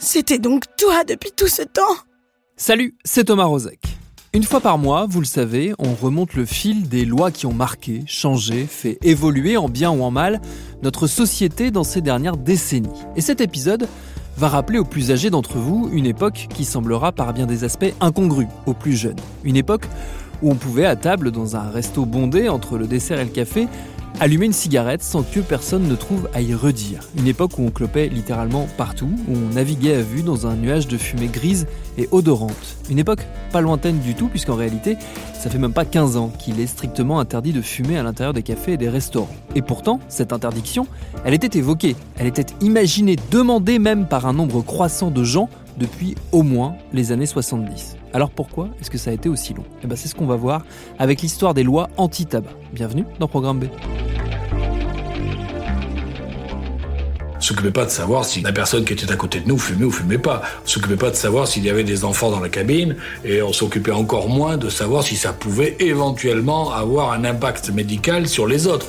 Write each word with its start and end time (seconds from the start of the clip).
C'était 0.00 0.38
donc 0.40 0.64
toi 0.76 1.04
depuis 1.04 1.30
tout 1.30 1.46
ce 1.46 1.62
temps 1.62 1.94
Salut, 2.56 2.96
c'est 3.04 3.24
Thomas 3.24 3.44
Rozek. 3.44 3.78
Une 4.34 4.42
fois 4.42 4.60
par 4.60 4.76
mois, 4.76 5.06
vous 5.08 5.20
le 5.20 5.26
savez, 5.26 5.72
on 5.78 5.94
remonte 5.94 6.34
le 6.34 6.44
fil 6.44 6.88
des 6.88 7.04
lois 7.04 7.30
qui 7.30 7.46
ont 7.46 7.52
marqué, 7.52 8.02
changé, 8.06 8.66
fait 8.66 8.98
évoluer 9.02 9.56
en 9.56 9.68
bien 9.68 9.92
ou 9.92 10.02
en 10.02 10.10
mal 10.10 10.40
notre 10.82 11.06
société 11.06 11.70
dans 11.70 11.84
ces 11.84 12.00
dernières 12.00 12.36
décennies. 12.36 12.88
Et 13.14 13.20
cet 13.20 13.40
épisode 13.40 13.86
va 14.36 14.48
rappeler 14.48 14.80
aux 14.80 14.84
plus 14.84 15.12
âgés 15.12 15.30
d'entre 15.30 15.58
vous 15.58 15.88
une 15.92 16.06
époque 16.06 16.48
qui 16.52 16.64
semblera 16.64 17.12
par 17.12 17.32
bien 17.34 17.46
des 17.46 17.62
aspects 17.62 17.94
incongrue 18.00 18.48
aux 18.66 18.74
plus 18.74 18.96
jeunes. 18.96 19.20
Une 19.44 19.56
époque 19.56 19.86
où 20.42 20.50
on 20.50 20.56
pouvait 20.56 20.86
à 20.86 20.96
table 20.96 21.30
dans 21.30 21.54
un 21.54 21.70
resto 21.70 22.04
bondé 22.04 22.48
entre 22.48 22.78
le 22.78 22.88
dessert 22.88 23.20
et 23.20 23.24
le 23.24 23.30
café 23.30 23.68
allumer 24.22 24.46
une 24.46 24.52
cigarette 24.52 25.02
sans 25.02 25.24
que 25.24 25.40
personne 25.40 25.88
ne 25.88 25.96
trouve 25.96 26.28
à 26.32 26.40
y 26.40 26.54
redire. 26.54 27.00
Une 27.18 27.26
époque 27.26 27.58
où 27.58 27.64
on 27.64 27.70
clopait 27.70 28.06
littéralement 28.06 28.68
partout, 28.76 29.10
où 29.26 29.34
on 29.34 29.54
naviguait 29.54 29.96
à 29.96 30.00
vue 30.00 30.22
dans 30.22 30.46
un 30.46 30.54
nuage 30.54 30.86
de 30.86 30.96
fumée 30.96 31.26
grise 31.26 31.66
et 31.98 32.08
odorante. 32.12 32.76
Une 32.88 33.00
époque 33.00 33.26
pas 33.50 33.60
lointaine 33.60 33.98
du 33.98 34.14
tout, 34.14 34.28
puisqu'en 34.28 34.54
réalité, 34.54 34.96
ça 35.34 35.50
fait 35.50 35.58
même 35.58 35.72
pas 35.72 35.84
15 35.84 36.16
ans 36.16 36.30
qu'il 36.38 36.60
est 36.60 36.68
strictement 36.68 37.18
interdit 37.18 37.52
de 37.52 37.60
fumer 37.62 37.98
à 37.98 38.04
l'intérieur 38.04 38.32
des 38.32 38.44
cafés 38.44 38.74
et 38.74 38.76
des 38.76 38.88
restaurants. 38.88 39.34
Et 39.56 39.62
pourtant, 39.62 39.98
cette 40.06 40.32
interdiction, 40.32 40.86
elle 41.24 41.34
était 41.34 41.58
évoquée, 41.58 41.96
elle 42.16 42.28
était 42.28 42.46
imaginée, 42.60 43.16
demandée 43.32 43.80
même 43.80 44.06
par 44.06 44.26
un 44.26 44.32
nombre 44.32 44.62
croissant 44.62 45.10
de 45.10 45.24
gens 45.24 45.48
depuis 45.78 46.14
au 46.30 46.44
moins 46.44 46.76
les 46.92 47.10
années 47.10 47.26
70. 47.26 47.96
Alors 48.12 48.30
pourquoi 48.30 48.68
est-ce 48.80 48.90
que 48.90 48.98
ça 48.98 49.10
a 49.10 49.14
été 49.14 49.28
aussi 49.28 49.52
long? 49.52 49.64
Eh 49.82 49.88
ben 49.88 49.96
c'est 49.96 50.06
ce 50.06 50.14
qu'on 50.14 50.26
va 50.26 50.36
voir 50.36 50.64
avec 51.00 51.22
l'histoire 51.22 51.54
des 51.54 51.64
lois 51.64 51.88
anti-tabac. 51.96 52.50
Bienvenue 52.72 53.04
dans 53.18 53.26
Programme 53.26 53.58
B. 53.58 53.64
s'occupait 57.42 57.70
pas 57.70 57.84
de 57.84 57.90
savoir 57.90 58.24
si 58.24 58.40
la 58.40 58.52
personne 58.52 58.84
qui 58.84 58.92
était 58.92 59.10
à 59.10 59.16
côté 59.16 59.40
de 59.40 59.48
nous 59.48 59.58
fumait 59.58 59.84
ou 59.84 59.90
fumait 59.90 60.18
pas. 60.18 60.42
On 60.64 60.68
s'occupait 60.68 60.96
pas 60.96 61.10
de 61.10 61.16
savoir 61.16 61.46
s'il 61.46 61.64
y 61.64 61.70
avait 61.70 61.84
des 61.84 62.04
enfants 62.04 62.30
dans 62.30 62.40
la 62.40 62.48
cabine 62.48 62.96
et 63.24 63.42
on 63.42 63.52
s'occupait 63.52 63.92
encore 63.92 64.28
moins 64.28 64.56
de 64.56 64.68
savoir 64.68 65.02
si 65.02 65.16
ça 65.16 65.32
pouvait 65.32 65.76
éventuellement 65.80 66.72
avoir 66.72 67.12
un 67.12 67.24
impact 67.24 67.70
médical 67.70 68.28
sur 68.28 68.46
les 68.46 68.66
autres. 68.66 68.86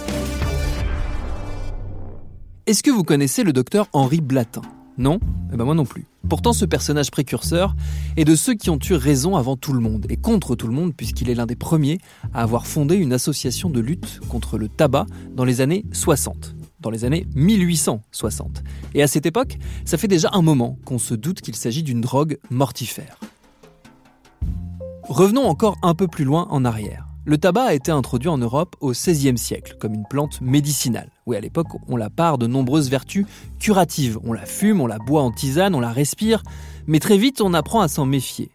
Est-ce 2.65 2.81
que 2.81 2.91
vous 2.91 3.03
connaissez 3.03 3.43
le 3.43 3.51
docteur 3.51 3.87
Henri 3.91 4.21
Blatin? 4.21 4.61
Non? 4.97 5.19
Eh 5.51 5.57
ben 5.57 5.65
moi 5.65 5.73
non 5.73 5.85
plus. 5.85 6.05
Pourtant, 6.29 6.53
ce 6.53 6.65
personnage 6.65 7.11
précurseur 7.11 7.75
est 8.15 8.25
de 8.25 8.35
ceux 8.35 8.53
qui 8.53 8.69
ont 8.69 8.79
eu 8.89 8.93
raison 8.93 9.35
avant 9.35 9.57
tout 9.57 9.73
le 9.73 9.81
monde 9.81 10.05
et 10.09 10.15
contre 10.15 10.55
tout 10.55 10.67
le 10.67 10.73
monde, 10.73 10.93
puisqu'il 10.95 11.29
est 11.29 11.35
l'un 11.35 11.45
des 11.45 11.55
premiers 11.55 11.97
à 12.33 12.43
avoir 12.43 12.65
fondé 12.67 12.95
une 12.95 13.11
association 13.11 13.69
de 13.69 13.79
lutte 13.79 14.21
contre 14.29 14.57
le 14.57 14.69
tabac 14.69 15.05
dans 15.35 15.43
les 15.43 15.61
années 15.61 15.83
60 15.91 16.55
dans 16.83 16.91
les 16.91 17.05
années 17.05 17.25
1860. 17.33 18.61
Et 18.93 19.01
à 19.01 19.07
cette 19.07 19.25
époque, 19.25 19.57
ça 19.85 19.97
fait 19.97 20.07
déjà 20.07 20.29
un 20.33 20.43
moment 20.43 20.77
qu'on 20.85 20.99
se 20.99 21.15
doute 21.15 21.41
qu'il 21.41 21.55
s'agit 21.55 21.81
d'une 21.81 22.01
drogue 22.01 22.37
mortifère. 22.51 23.19
Revenons 25.03 25.45
encore 25.45 25.77
un 25.81 25.95
peu 25.95 26.07
plus 26.07 26.25
loin 26.25 26.47
en 26.51 26.63
arrière. 26.63 27.07
Le 27.25 27.37
tabac 27.37 27.63
a 27.63 27.73
été 27.73 27.89
introduit 27.89 28.27
en 28.27 28.37
Europe 28.37 28.75
au 28.81 28.91
XVIe 28.91 29.37
siècle 29.37 29.77
comme 29.79 29.93
une 29.93 30.05
plante 30.05 30.41
médicinale. 30.41 31.09
Oui, 31.25 31.37
à 31.37 31.39
l'époque, 31.39 31.67
on 31.87 31.95
la 31.95 32.09
part 32.09 32.37
de 32.37 32.47
nombreuses 32.47 32.89
vertus 32.89 33.25
curatives. 33.59 34.19
On 34.25 34.33
la 34.33 34.45
fume, 34.45 34.81
on 34.81 34.87
la 34.87 34.97
boit 34.97 35.21
en 35.21 35.31
tisane, 35.31 35.73
on 35.73 35.79
la 35.79 35.93
respire, 35.93 36.43
mais 36.85 36.99
très 36.99 37.17
vite 37.17 37.39
on 37.39 37.53
apprend 37.53 37.79
à 37.79 37.87
s'en 37.87 38.05
méfier. 38.05 38.52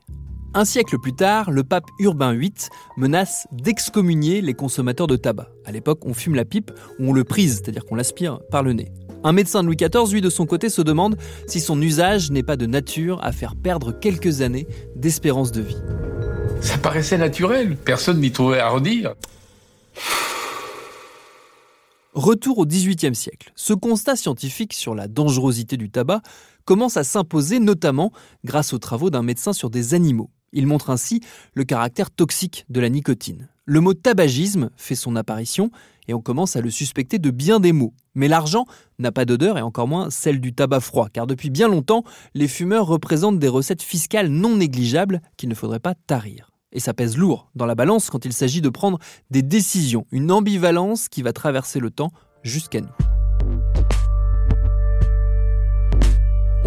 Un 0.54 0.64
siècle 0.64 0.98
plus 0.98 1.12
tard, 1.12 1.50
le 1.50 1.62
pape 1.62 1.84
Urbain 1.98 2.34
VIII 2.34 2.52
menace 2.96 3.46
d'excommunier 3.52 4.40
les 4.40 4.54
consommateurs 4.54 5.06
de 5.06 5.16
tabac. 5.16 5.48
À 5.66 5.72
l'époque, 5.72 6.00
on 6.06 6.14
fume 6.14 6.34
la 6.34 6.46
pipe 6.46 6.72
ou 6.98 7.10
on 7.10 7.12
le 7.12 7.22
prise, 7.22 7.56
c'est-à-dire 7.56 7.84
qu'on 7.84 7.96
l'aspire 7.96 8.40
par 8.50 8.62
le 8.62 8.72
nez. 8.72 8.90
Un 9.24 9.32
médecin 9.32 9.62
de 9.62 9.66
Louis 9.66 9.76
XIV, 9.76 10.10
lui, 10.10 10.20
de 10.22 10.30
son 10.30 10.46
côté, 10.46 10.70
se 10.70 10.80
demande 10.80 11.18
si 11.46 11.60
son 11.60 11.80
usage 11.82 12.30
n'est 12.30 12.42
pas 12.42 12.56
de 12.56 12.64
nature 12.64 13.22
à 13.22 13.32
faire 13.32 13.56
perdre 13.56 13.92
quelques 13.92 14.40
années 14.40 14.66
d'espérance 14.96 15.52
de 15.52 15.60
vie. 15.60 15.76
Ça 16.62 16.78
paraissait 16.78 17.18
naturel, 17.18 17.76
personne 17.76 18.20
n'y 18.20 18.32
trouvait 18.32 18.60
à 18.60 18.70
redire. 18.70 19.14
Retour 22.14 22.58
au 22.58 22.66
XVIIIe 22.66 23.14
siècle. 23.14 23.52
Ce 23.54 23.74
constat 23.74 24.16
scientifique 24.16 24.72
sur 24.72 24.94
la 24.94 25.08
dangerosité 25.08 25.76
du 25.76 25.90
tabac 25.90 26.22
commence 26.64 26.96
à 26.96 27.04
s'imposer 27.04 27.60
notamment 27.60 28.12
grâce 28.44 28.72
aux 28.72 28.78
travaux 28.78 29.10
d'un 29.10 29.22
médecin 29.22 29.52
sur 29.52 29.68
des 29.68 29.94
animaux. 29.94 30.30
Il 30.52 30.66
montre 30.66 30.90
ainsi 30.90 31.20
le 31.54 31.64
caractère 31.64 32.10
toxique 32.10 32.64
de 32.68 32.80
la 32.80 32.88
nicotine. 32.88 33.48
Le 33.64 33.80
mot 33.80 33.94
tabagisme 33.94 34.70
fait 34.76 34.94
son 34.94 35.14
apparition 35.14 35.70
et 36.08 36.14
on 36.14 36.20
commence 36.20 36.56
à 36.56 36.60
le 36.60 36.70
suspecter 36.70 37.18
de 37.18 37.30
bien 37.30 37.60
des 37.60 37.72
mots. 37.72 37.92
Mais 38.14 38.28
l'argent 38.28 38.64
n'a 38.98 39.12
pas 39.12 39.26
d'odeur 39.26 39.58
et 39.58 39.62
encore 39.62 39.86
moins 39.86 40.10
celle 40.10 40.40
du 40.40 40.54
tabac 40.54 40.80
froid, 40.80 41.08
car 41.12 41.26
depuis 41.26 41.50
bien 41.50 41.68
longtemps, 41.68 42.02
les 42.34 42.48
fumeurs 42.48 42.86
représentent 42.86 43.38
des 43.38 43.48
recettes 43.48 43.82
fiscales 43.82 44.28
non 44.28 44.56
négligeables 44.56 45.20
qu'il 45.36 45.50
ne 45.50 45.54
faudrait 45.54 45.80
pas 45.80 45.94
tarir. 45.94 46.50
Et 46.72 46.80
ça 46.80 46.94
pèse 46.94 47.16
lourd 47.16 47.50
dans 47.54 47.66
la 47.66 47.74
balance 47.74 48.10
quand 48.10 48.24
il 48.24 48.32
s'agit 48.32 48.60
de 48.60 48.68
prendre 48.68 48.98
des 49.30 49.42
décisions, 49.42 50.06
une 50.12 50.32
ambivalence 50.32 51.08
qui 51.08 51.22
va 51.22 51.32
traverser 51.32 51.78
le 51.78 51.90
temps 51.90 52.10
jusqu'à 52.42 52.80
nous. 52.80 53.17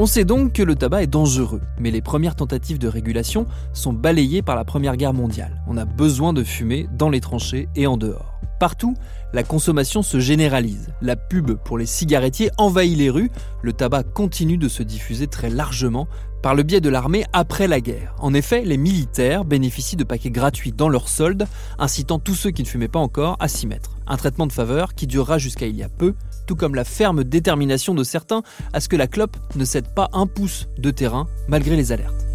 On 0.01 0.07
sait 0.07 0.25
donc 0.25 0.53
que 0.53 0.63
le 0.63 0.73
tabac 0.73 1.03
est 1.03 1.07
dangereux, 1.07 1.61
mais 1.77 1.91
les 1.91 2.01
premières 2.01 2.35
tentatives 2.35 2.79
de 2.79 2.87
régulation 2.87 3.45
sont 3.71 3.93
balayées 3.93 4.41
par 4.41 4.55
la 4.55 4.65
Première 4.65 4.97
Guerre 4.97 5.13
mondiale. 5.13 5.61
On 5.67 5.77
a 5.77 5.85
besoin 5.85 6.33
de 6.33 6.43
fumer 6.43 6.87
dans 6.91 7.09
les 7.09 7.21
tranchées 7.21 7.69
et 7.75 7.85
en 7.85 7.97
dehors. 7.97 8.39
Partout, 8.59 8.95
la 9.31 9.43
consommation 9.43 10.01
se 10.01 10.19
généralise. 10.19 10.91
La 11.03 11.15
pub 11.15 11.51
pour 11.51 11.77
les 11.77 11.85
cigarettiers 11.85 12.49
envahit 12.57 12.97
les 12.97 13.11
rues. 13.11 13.29
Le 13.61 13.73
tabac 13.73 14.01
continue 14.01 14.57
de 14.57 14.69
se 14.69 14.81
diffuser 14.81 15.27
très 15.27 15.51
largement 15.51 16.07
par 16.41 16.55
le 16.55 16.63
biais 16.63 16.81
de 16.81 16.89
l'armée 16.89 17.25
après 17.31 17.67
la 17.67 17.79
guerre. 17.79 18.15
En 18.17 18.33
effet, 18.33 18.63
les 18.65 18.77
militaires 18.77 19.45
bénéficient 19.45 19.97
de 19.97 20.03
paquets 20.03 20.31
gratuits 20.31 20.71
dans 20.71 20.89
leurs 20.89 21.09
soldes, 21.09 21.47
incitant 21.77 22.17
tous 22.17 22.33
ceux 22.33 22.49
qui 22.49 22.63
ne 22.63 22.67
fumaient 22.67 22.87
pas 22.87 22.97
encore 22.97 23.37
à 23.39 23.47
s'y 23.47 23.67
mettre. 23.67 23.91
Un 24.07 24.17
traitement 24.17 24.47
de 24.47 24.51
faveur 24.51 24.95
qui 24.95 25.05
durera 25.05 25.37
jusqu'à 25.37 25.67
il 25.67 25.75
y 25.75 25.83
a 25.83 25.89
peu, 25.89 26.15
tout 26.51 26.57
comme 26.57 26.75
la 26.75 26.83
ferme 26.83 27.23
détermination 27.23 27.93
de 27.93 28.03
certains 28.03 28.43
à 28.73 28.81
ce 28.81 28.89
que 28.89 28.97
la 28.97 29.07
clope 29.07 29.37
ne 29.55 29.63
cède 29.63 29.87
pas 29.95 30.09
un 30.11 30.27
pouce 30.27 30.67
de 30.77 30.91
terrain 30.91 31.29
malgré 31.47 31.77
les 31.77 31.93
alertes. 31.93 32.25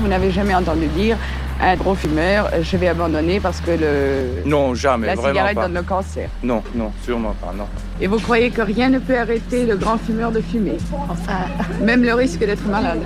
Vous 0.00 0.08
n'avez 0.08 0.32
jamais 0.32 0.56
entendu 0.56 0.88
dire 0.88 1.16
un 1.60 1.74
gros 1.76 1.94
fumeur, 1.94 2.50
je 2.62 2.76
vais 2.76 2.88
abandonner 2.88 3.40
parce 3.40 3.60
que 3.60 3.72
le, 3.72 4.48
Non, 4.48 4.74
jamais, 4.74 5.08
la 5.08 5.14
vraiment 5.14 5.28
cigarette 5.30 5.54
pas. 5.56 5.62
donne 5.62 5.74
le 5.74 5.82
cancer. 5.82 6.28
Non, 6.42 6.62
non, 6.74 6.92
sûrement 7.04 7.34
pas, 7.40 7.52
non. 7.56 7.64
Et 8.00 8.06
vous 8.06 8.18
croyez 8.18 8.50
que 8.50 8.62
rien 8.62 8.88
ne 8.88 8.98
peut 9.00 9.18
arrêter 9.18 9.66
le 9.66 9.76
grand 9.76 9.98
fumeur 9.98 10.30
de 10.30 10.40
fumer 10.40 10.76
Enfin, 11.08 11.38
Même 11.82 12.04
le 12.04 12.14
risque 12.14 12.38
d'être 12.40 12.64
malade 12.66 13.00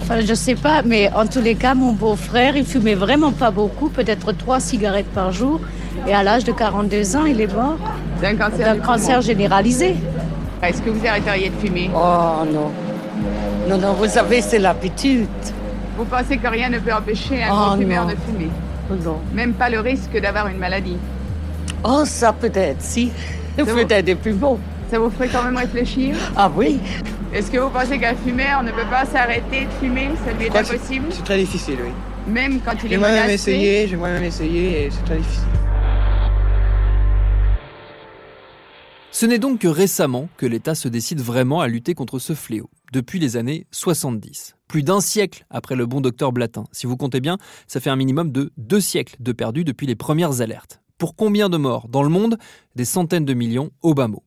enfin, 0.00 0.20
je 0.20 0.34
sais 0.34 0.56
pas, 0.56 0.82
mais 0.84 1.10
en 1.14 1.26
tous 1.26 1.40
les 1.40 1.54
cas, 1.54 1.74
mon 1.74 1.92
beau-frère, 1.92 2.56
il 2.56 2.64
fumait 2.66 2.94
vraiment 2.94 3.32
pas 3.32 3.50
beaucoup, 3.52 3.88
peut-être 3.88 4.32
trois 4.32 4.58
cigarettes 4.60 5.06
par 5.14 5.30
jour. 5.32 5.60
Et 6.08 6.12
à 6.14 6.22
l'âge 6.22 6.44
de 6.44 6.52
42 6.52 7.16
ans, 7.16 7.24
il 7.24 7.40
est 7.40 7.52
mort 7.54 7.76
d'un 8.20 8.34
cancer 8.34 8.66
d'un 8.66 8.74
du 8.74 8.80
cancer 8.80 9.20
généralisé. 9.22 9.94
Est-ce 10.62 10.82
que 10.82 10.90
vous 10.90 11.06
arrêteriez 11.06 11.50
de 11.50 11.56
fumer? 11.56 11.90
Oh 11.94 12.44
non. 12.52 12.70
Non, 13.68 13.78
non, 13.78 13.92
vous 13.94 14.06
savez, 14.06 14.40
c'est 14.42 14.58
l'habitude. 14.58 15.26
Vous 15.96 16.04
pensez 16.04 16.36
que 16.36 16.46
rien 16.46 16.68
ne 16.68 16.78
peut 16.78 16.92
empêcher 16.92 17.42
un 17.42 17.48
Oh, 17.50 17.54
grand 17.54 17.76
fumeur 17.78 18.04
non. 18.06 18.10
de 18.12 18.16
fumer? 18.26 18.50
Non. 19.04 19.18
Même 19.34 19.52
pas 19.54 19.68
le 19.70 19.80
risque 19.80 20.18
d'avoir 20.20 20.46
une 20.48 20.58
maladie 20.58 20.96
Oh, 21.82 22.02
ça 22.04 22.32
peut-être, 22.32 22.80
si. 22.80 23.10
Peut-être 23.56 24.04
des 24.04 24.14
plus 24.14 24.32
beaux. 24.34 24.58
Ça 24.90 24.98
vous 24.98 25.10
ferait 25.10 25.28
quand 25.28 25.42
même 25.42 25.56
réfléchir? 25.56 26.14
Ah 26.36 26.50
oui 26.54 26.78
Est-ce 27.34 27.50
que 27.50 27.58
vous 27.58 27.70
pensez 27.70 27.98
qu'un 27.98 28.14
fumeur 28.14 28.62
ne 28.62 28.70
peut 28.70 28.86
pas 28.90 29.04
s'arrêter 29.04 29.64
de 29.64 29.70
fumer? 29.84 30.10
Ça 30.24 30.32
lui 30.32 30.46
est 30.46 30.56
impossible 30.56 31.06
C'est 31.10 31.24
très 31.24 31.38
difficile, 31.38 31.78
oui. 31.82 31.90
Même 32.32 32.60
quand 32.64 32.72
il 32.84 32.88
J'ai 32.90 32.94
est 32.94 32.98
moi-même 32.98 33.16
menacé? 33.26 33.34
essayé, 33.34 33.88
j'ai 33.88 33.96
moi-même 33.96 34.22
essayé 34.24 34.86
et 34.86 34.90
c'est 34.90 35.04
très 35.04 35.16
difficile. 35.16 35.42
Ce 39.18 39.24
n'est 39.24 39.38
donc 39.38 39.60
que 39.60 39.68
récemment 39.68 40.28
que 40.36 40.44
l'État 40.44 40.74
se 40.74 40.88
décide 40.88 41.22
vraiment 41.22 41.62
à 41.62 41.68
lutter 41.68 41.94
contre 41.94 42.18
ce 42.18 42.34
fléau, 42.34 42.68
depuis 42.92 43.18
les 43.18 43.38
années 43.38 43.66
70. 43.70 44.56
Plus 44.68 44.82
d'un 44.82 45.00
siècle 45.00 45.46
après 45.48 45.74
le 45.74 45.86
bon 45.86 46.02
docteur 46.02 46.32
Blatin. 46.32 46.64
Si 46.70 46.86
vous 46.86 46.98
comptez 46.98 47.20
bien, 47.20 47.38
ça 47.66 47.80
fait 47.80 47.88
un 47.88 47.96
minimum 47.96 48.30
de 48.30 48.52
deux 48.58 48.82
siècles 48.82 49.16
de 49.18 49.32
perdus 49.32 49.64
depuis 49.64 49.86
les 49.86 49.96
premières 49.96 50.42
alertes. 50.42 50.82
Pour 50.98 51.16
combien 51.16 51.48
de 51.48 51.56
morts 51.56 51.88
dans 51.88 52.02
le 52.02 52.10
monde? 52.10 52.36
Des 52.74 52.84
centaines 52.84 53.24
de 53.24 53.32
millions 53.32 53.70
au 53.80 53.94
bas 53.94 54.06
mot. 54.06 54.22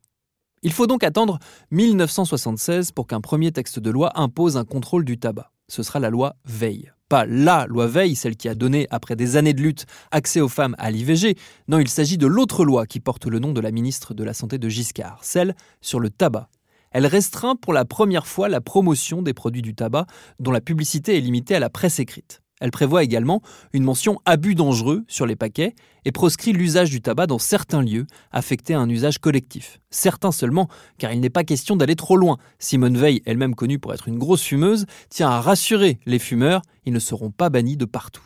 Il 0.63 0.71
faut 0.71 0.88
donc 0.88 1.03
attendre 1.03 1.38
1976 1.69 2.92
pour 2.92 3.06
qu'un 3.06 3.21
premier 3.21 3.51
texte 3.51 3.77
de 3.77 3.92
loi 3.92 4.19
impose 4.19 4.57
un 4.57 4.65
contrôle 4.65 5.06
du 5.06 5.19
tabac. 5.19 5.51
Ce 5.68 5.83
sera 5.83 6.00
la 6.00 6.09
loi 6.09 6.35
Veille 6.45 6.92
pas 7.09 7.25
la 7.25 7.65
loi 7.67 7.88
Veil, 7.88 8.15
celle 8.15 8.38
qui 8.38 8.47
a 8.47 8.56
donné, 8.56 8.88
après 8.91 9.15
des 9.15 9.35
années 9.35 9.53
de 9.53 9.61
lutte, 9.61 9.85
accès 10.11 10.39
aux 10.39 10.47
femmes 10.47 10.75
à 10.77 10.91
l'IVG. 10.91 11.35
Non, 11.67 11.79
il 11.79 11.89
s'agit 11.89 12.17
de 12.17 12.27
l'autre 12.27 12.63
loi 12.63 12.85
qui 12.85 13.00
porte 13.00 13.25
le 13.25 13.39
nom 13.39 13.51
de 13.51 13.59
la 13.59 13.71
ministre 13.71 14.13
de 14.13 14.23
la 14.23 14.33
Santé 14.33 14.57
de 14.59 14.69
Giscard, 14.69 15.19
celle 15.23 15.56
sur 15.81 16.00
le 16.00 16.09
tabac. 16.09 16.50
Elle 16.91 17.06
restreint 17.06 17.56
pour 17.56 17.73
la 17.73 17.85
première 17.85 18.27
fois 18.27 18.50
la 18.50 18.61
promotion 18.61 19.21
des 19.21 19.33
produits 19.33 19.61
du 19.61 19.75
tabac 19.75 20.06
dont 20.39 20.51
la 20.51 20.61
publicité 20.61 21.17
est 21.17 21.21
limitée 21.21 21.56
à 21.56 21.59
la 21.59 21.69
presse 21.69 22.00
écrite. 22.00 22.41
Elle 22.59 22.71
prévoit 22.71 23.03
également 23.03 23.41
une 23.73 23.83
mention 23.83 24.19
abus 24.25 24.56
dangereux 24.56 25.03
sur 25.07 25.25
les 25.25 25.35
paquets 25.35 25.75
et 26.06 26.11
proscrit 26.11 26.51
l'usage 26.51 26.89
du 26.89 27.01
tabac 27.01 27.27
dans 27.27 27.39
certains 27.39 27.81
lieux 27.81 28.06
affectés 28.31 28.73
à 28.73 28.79
un 28.79 28.89
usage 28.89 29.19
collectif. 29.19 29.79
Certains 29.89 30.31
seulement, 30.31 30.67
car 30.97 31.13
il 31.13 31.21
n'est 31.21 31.29
pas 31.29 31.44
question 31.44 31.75
d'aller 31.75 31.95
trop 31.95 32.17
loin. 32.17 32.38
Simone 32.57 32.97
Veil, 32.97 33.21
elle-même 33.25 33.56
connue 33.56 33.79
pour 33.79 33.94
être 33.94 34.07
une 34.07 34.19
grosse 34.19 34.44
fumeuse, 34.44 34.85
tient 35.09 35.29
à 35.29 35.41
rassurer 35.41 36.00
les 36.06 36.19
fumeurs, 36.19 36.61
ils 36.86 36.94
ne 36.94 37.00
seront 37.00 37.31
pas 37.31 37.50
bannis 37.50 37.78
de 37.78 37.86
partout. 37.86 38.24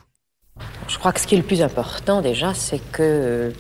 Je 0.88 1.00
crois 1.00 1.12
que 1.12 1.20
ce 1.20 1.26
qui 1.26 1.34
est 1.34 1.38
le 1.40 1.44
plus 1.44 1.64
important 1.64 2.22
déjà, 2.22 2.54
c'est 2.54 2.78
que 2.92 3.02
euh, 3.02 3.52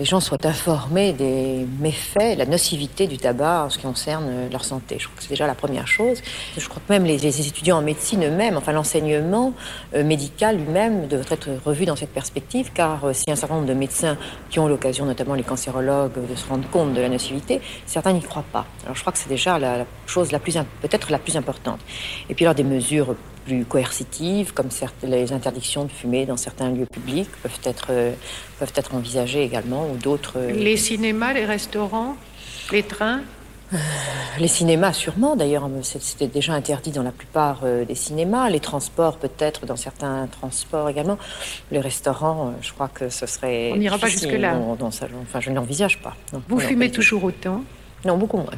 les 0.00 0.04
gens 0.04 0.18
soient 0.18 0.44
informés 0.46 1.12
des 1.12 1.64
méfaits, 1.78 2.36
la 2.36 2.46
nocivité 2.46 3.06
du 3.06 3.18
tabac 3.18 3.66
en 3.66 3.70
ce 3.70 3.78
qui 3.78 3.84
concerne 3.84 4.26
euh, 4.28 4.48
leur 4.50 4.64
santé. 4.64 4.96
Je 4.98 5.04
crois 5.04 5.16
que 5.16 5.22
c'est 5.22 5.28
déjà 5.28 5.46
la 5.46 5.54
première 5.54 5.86
chose. 5.86 6.20
Je 6.58 6.68
crois 6.68 6.82
que 6.84 6.92
même 6.92 7.04
les, 7.04 7.24
étudiants 7.24 7.78
en 7.78 7.82
médecine 7.82 8.24
eux-mêmes, 8.24 8.56
enfin 8.56 8.72
l'enseignement 8.72 9.52
euh, 9.94 10.02
médical 10.02 10.56
lui-même 10.56 11.06
devrait 11.06 11.34
être 11.34 11.50
revu 11.64 11.84
dans 11.84 11.96
cette 11.96 12.12
perspective, 12.12 12.72
car 12.74 13.14
si 13.14 13.30
un 13.30 13.36
certain 13.36 13.56
nombre 13.56 13.68
de 13.68 13.74
médecins 13.74 14.16
qui 14.48 14.58
ont 14.58 14.66
l'occasion, 14.66 15.04
notamment 15.04 15.34
les 15.34 15.44
cancérologues, 15.44 16.14
de 16.28 16.34
se 16.34 16.48
rendre 16.48 16.68
compte 16.70 16.94
de 16.94 17.00
la 17.00 17.08
nocivité, 17.08 17.60
certains 17.86 18.12
n'y 18.12 18.22
croient 18.22 18.44
pas. 18.52 18.66
Alors 18.84 18.96
je 18.96 19.02
crois 19.02 19.12
que 19.12 19.18
c'est 19.18 19.28
déjà 19.28 19.58
la, 19.60 19.78
la 19.78 19.86
chose 20.06 20.32
la 20.32 20.40
plus, 20.40 20.54
peut-être 20.80 21.12
la 21.12 21.18
plus 21.18 21.36
importante. 21.36 21.78
Et 22.28 22.34
puis 22.34 22.44
alors 22.44 22.56
des 22.56 22.64
mesures 22.64 23.14
plus 23.44 23.64
coercitives, 23.64 24.52
comme 24.52 24.68
les 25.02 25.32
interdictions 25.32 25.84
de 25.84 25.90
fumer 25.90 26.26
dans 26.26 26.36
certains 26.36 26.70
lieux 26.70 26.86
publics, 26.86 27.30
peuvent 27.42 27.60
être, 27.64 27.88
euh, 27.90 28.12
peuvent 28.58 28.72
être 28.74 28.94
envisagées 28.94 29.42
également, 29.42 29.88
ou 29.88 29.96
d'autres. 29.96 30.34
Euh, 30.36 30.52
les 30.52 30.76
cinémas, 30.76 31.32
les 31.32 31.44
restaurants, 31.44 32.16
les 32.72 32.82
trains? 32.82 33.20
Euh, 33.72 33.76
les 34.38 34.48
cinémas, 34.48 34.92
sûrement. 34.92 35.36
D'ailleurs, 35.36 35.68
c'était 35.82 36.26
déjà 36.26 36.52
interdit 36.52 36.90
dans 36.90 37.02
la 37.02 37.12
plupart 37.12 37.62
des 37.86 37.94
cinémas. 37.94 38.48
Les 38.50 38.60
transports, 38.60 39.16
peut-être, 39.16 39.66
dans 39.66 39.76
certains 39.76 40.26
transports 40.26 40.88
également. 40.88 41.18
Les 41.70 41.80
restaurants, 41.80 42.54
je 42.60 42.72
crois 42.72 42.88
que 42.88 43.08
ce 43.08 43.26
serait. 43.26 43.70
On 43.72 43.76
n'ira 43.76 43.98
pas 43.98 44.08
jusque-là. 44.08 44.56
enfin, 44.80 45.40
je 45.40 45.50
ne 45.50 45.54
l'envisage 45.54 46.00
pas. 46.02 46.16
Vous 46.48 46.58
fumez 46.58 46.90
toujours 46.90 47.24
autant? 47.24 47.62
Non, 48.04 48.16
beaucoup 48.16 48.38
moins. 48.38 48.56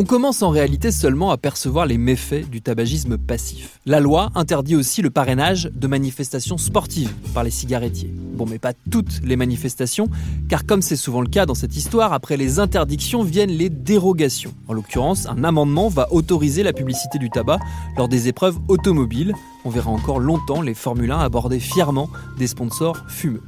On 0.00 0.04
commence 0.04 0.42
en 0.42 0.50
réalité 0.50 0.92
seulement 0.92 1.32
à 1.32 1.36
percevoir 1.36 1.84
les 1.84 1.98
méfaits 1.98 2.48
du 2.48 2.62
tabagisme 2.62 3.18
passif. 3.18 3.80
La 3.84 3.98
loi 3.98 4.30
interdit 4.36 4.76
aussi 4.76 5.02
le 5.02 5.10
parrainage 5.10 5.72
de 5.74 5.88
manifestations 5.88 6.56
sportives 6.56 7.12
par 7.34 7.42
les 7.42 7.50
cigarettiers. 7.50 8.14
Bon, 8.14 8.46
mais 8.48 8.60
pas 8.60 8.74
toutes 8.92 9.20
les 9.24 9.34
manifestations, 9.34 10.08
car 10.48 10.66
comme 10.66 10.82
c'est 10.82 10.94
souvent 10.94 11.20
le 11.20 11.26
cas 11.26 11.46
dans 11.46 11.56
cette 11.56 11.76
histoire, 11.76 12.12
après 12.12 12.36
les 12.36 12.60
interdictions 12.60 13.24
viennent 13.24 13.50
les 13.50 13.70
dérogations. 13.70 14.54
En 14.68 14.72
l'occurrence, 14.72 15.26
un 15.26 15.42
amendement 15.42 15.88
va 15.88 16.12
autoriser 16.12 16.62
la 16.62 16.72
publicité 16.72 17.18
du 17.18 17.28
tabac 17.28 17.58
lors 17.96 18.06
des 18.06 18.28
épreuves 18.28 18.60
automobiles. 18.68 19.34
On 19.64 19.70
verra 19.70 19.90
encore 19.90 20.20
longtemps 20.20 20.62
les 20.62 20.74
Formule 20.74 21.10
1 21.10 21.18
aborder 21.18 21.58
fièrement 21.58 22.08
des 22.38 22.46
sponsors 22.46 22.98
fumeux. 23.08 23.42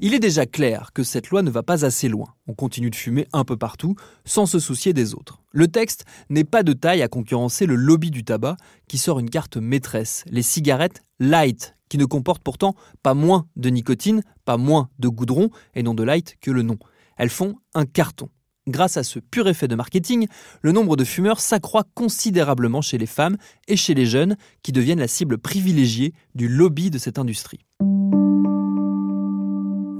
Il 0.00 0.14
est 0.14 0.20
déjà 0.20 0.46
clair 0.46 0.92
que 0.94 1.02
cette 1.02 1.30
loi 1.30 1.42
ne 1.42 1.50
va 1.50 1.64
pas 1.64 1.84
assez 1.84 2.08
loin. 2.08 2.28
On 2.46 2.54
continue 2.54 2.88
de 2.90 2.94
fumer 2.94 3.26
un 3.32 3.44
peu 3.44 3.56
partout 3.56 3.96
sans 4.24 4.46
se 4.46 4.60
soucier 4.60 4.92
des 4.92 5.12
autres. 5.12 5.42
Le 5.50 5.66
texte 5.66 6.04
n'est 6.30 6.44
pas 6.44 6.62
de 6.62 6.72
taille 6.72 7.02
à 7.02 7.08
concurrencer 7.08 7.66
le 7.66 7.74
lobby 7.74 8.12
du 8.12 8.22
tabac 8.22 8.56
qui 8.86 8.96
sort 8.96 9.18
une 9.18 9.28
carte 9.28 9.56
maîtresse, 9.56 10.24
les 10.30 10.42
cigarettes 10.42 11.02
light, 11.18 11.74
qui 11.88 11.98
ne 11.98 12.04
comportent 12.04 12.44
pourtant 12.44 12.76
pas 13.02 13.14
moins 13.14 13.48
de 13.56 13.70
nicotine, 13.70 14.22
pas 14.44 14.56
moins 14.56 14.88
de 15.00 15.08
goudron 15.08 15.50
et 15.74 15.82
non 15.82 15.94
de 15.94 16.04
light 16.04 16.36
que 16.40 16.52
le 16.52 16.62
nom. 16.62 16.78
Elles 17.16 17.28
font 17.28 17.56
un 17.74 17.84
carton. 17.84 18.28
Grâce 18.68 18.98
à 18.98 19.02
ce 19.02 19.18
pur 19.18 19.48
effet 19.48 19.66
de 19.66 19.74
marketing, 19.74 20.28
le 20.62 20.70
nombre 20.70 20.94
de 20.94 21.02
fumeurs 21.02 21.40
s'accroît 21.40 21.84
considérablement 21.94 22.82
chez 22.82 22.98
les 22.98 23.06
femmes 23.06 23.36
et 23.66 23.76
chez 23.76 23.94
les 23.94 24.06
jeunes 24.06 24.36
qui 24.62 24.70
deviennent 24.70 25.00
la 25.00 25.08
cible 25.08 25.38
privilégiée 25.38 26.12
du 26.36 26.46
lobby 26.46 26.90
de 26.90 26.98
cette 26.98 27.18
industrie. 27.18 27.64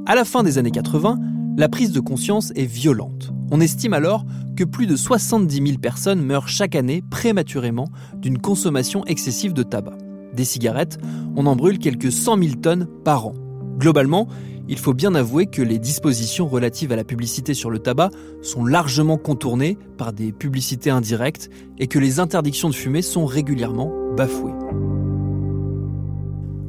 À 0.09 0.15
la 0.15 0.25
fin 0.25 0.43
des 0.43 0.57
années 0.57 0.71
80, 0.71 1.19
la 1.59 1.69
prise 1.69 1.93
de 1.93 2.01
conscience 2.01 2.51
est 2.57 2.65
violente. 2.65 3.31
On 3.51 3.61
estime 3.61 3.93
alors 3.93 4.25
que 4.57 4.65
plus 4.65 4.87
de 4.87 4.97
70 4.97 5.55
000 5.55 5.79
personnes 5.81 6.23
meurent 6.23 6.49
chaque 6.49 6.75
année 6.77 7.03
prématurément 7.11 7.89
d'une 8.17 8.39
consommation 8.39 9.05
excessive 9.05 9.53
de 9.53 9.63
tabac. 9.63 9.99
Des 10.33 10.47
cigarettes, 10.47 10.97
on 11.37 11.45
en 11.45 11.57
brûle 11.57 11.79
quelques 11.79 12.11
100 12.11 12.43
000 12.43 12.55
tonnes 12.55 12.89
par 13.05 13.27
an. 13.27 13.35
Globalement, 13.77 14.29
il 14.67 14.79
faut 14.79 14.95
bien 14.95 15.15
avouer 15.15 15.45
que 15.45 15.61
les 15.61 15.79
dispositions 15.79 16.49
relatives 16.49 16.91
à 16.91 16.97
la 16.97 17.05
publicité 17.05 17.53
sur 17.53 17.69
le 17.69 17.79
tabac 17.79 18.09
sont 18.41 18.65
largement 18.65 19.19
contournées 19.19 19.77
par 19.99 20.15
des 20.15 20.33
publicités 20.33 20.89
indirectes 20.89 21.51
et 21.79 21.87
que 21.87 21.99
les 21.99 22.19
interdictions 22.19 22.71
de 22.71 22.75
fumer 22.75 23.03
sont 23.03 23.27
régulièrement 23.27 23.93
bafouées. 24.17 24.55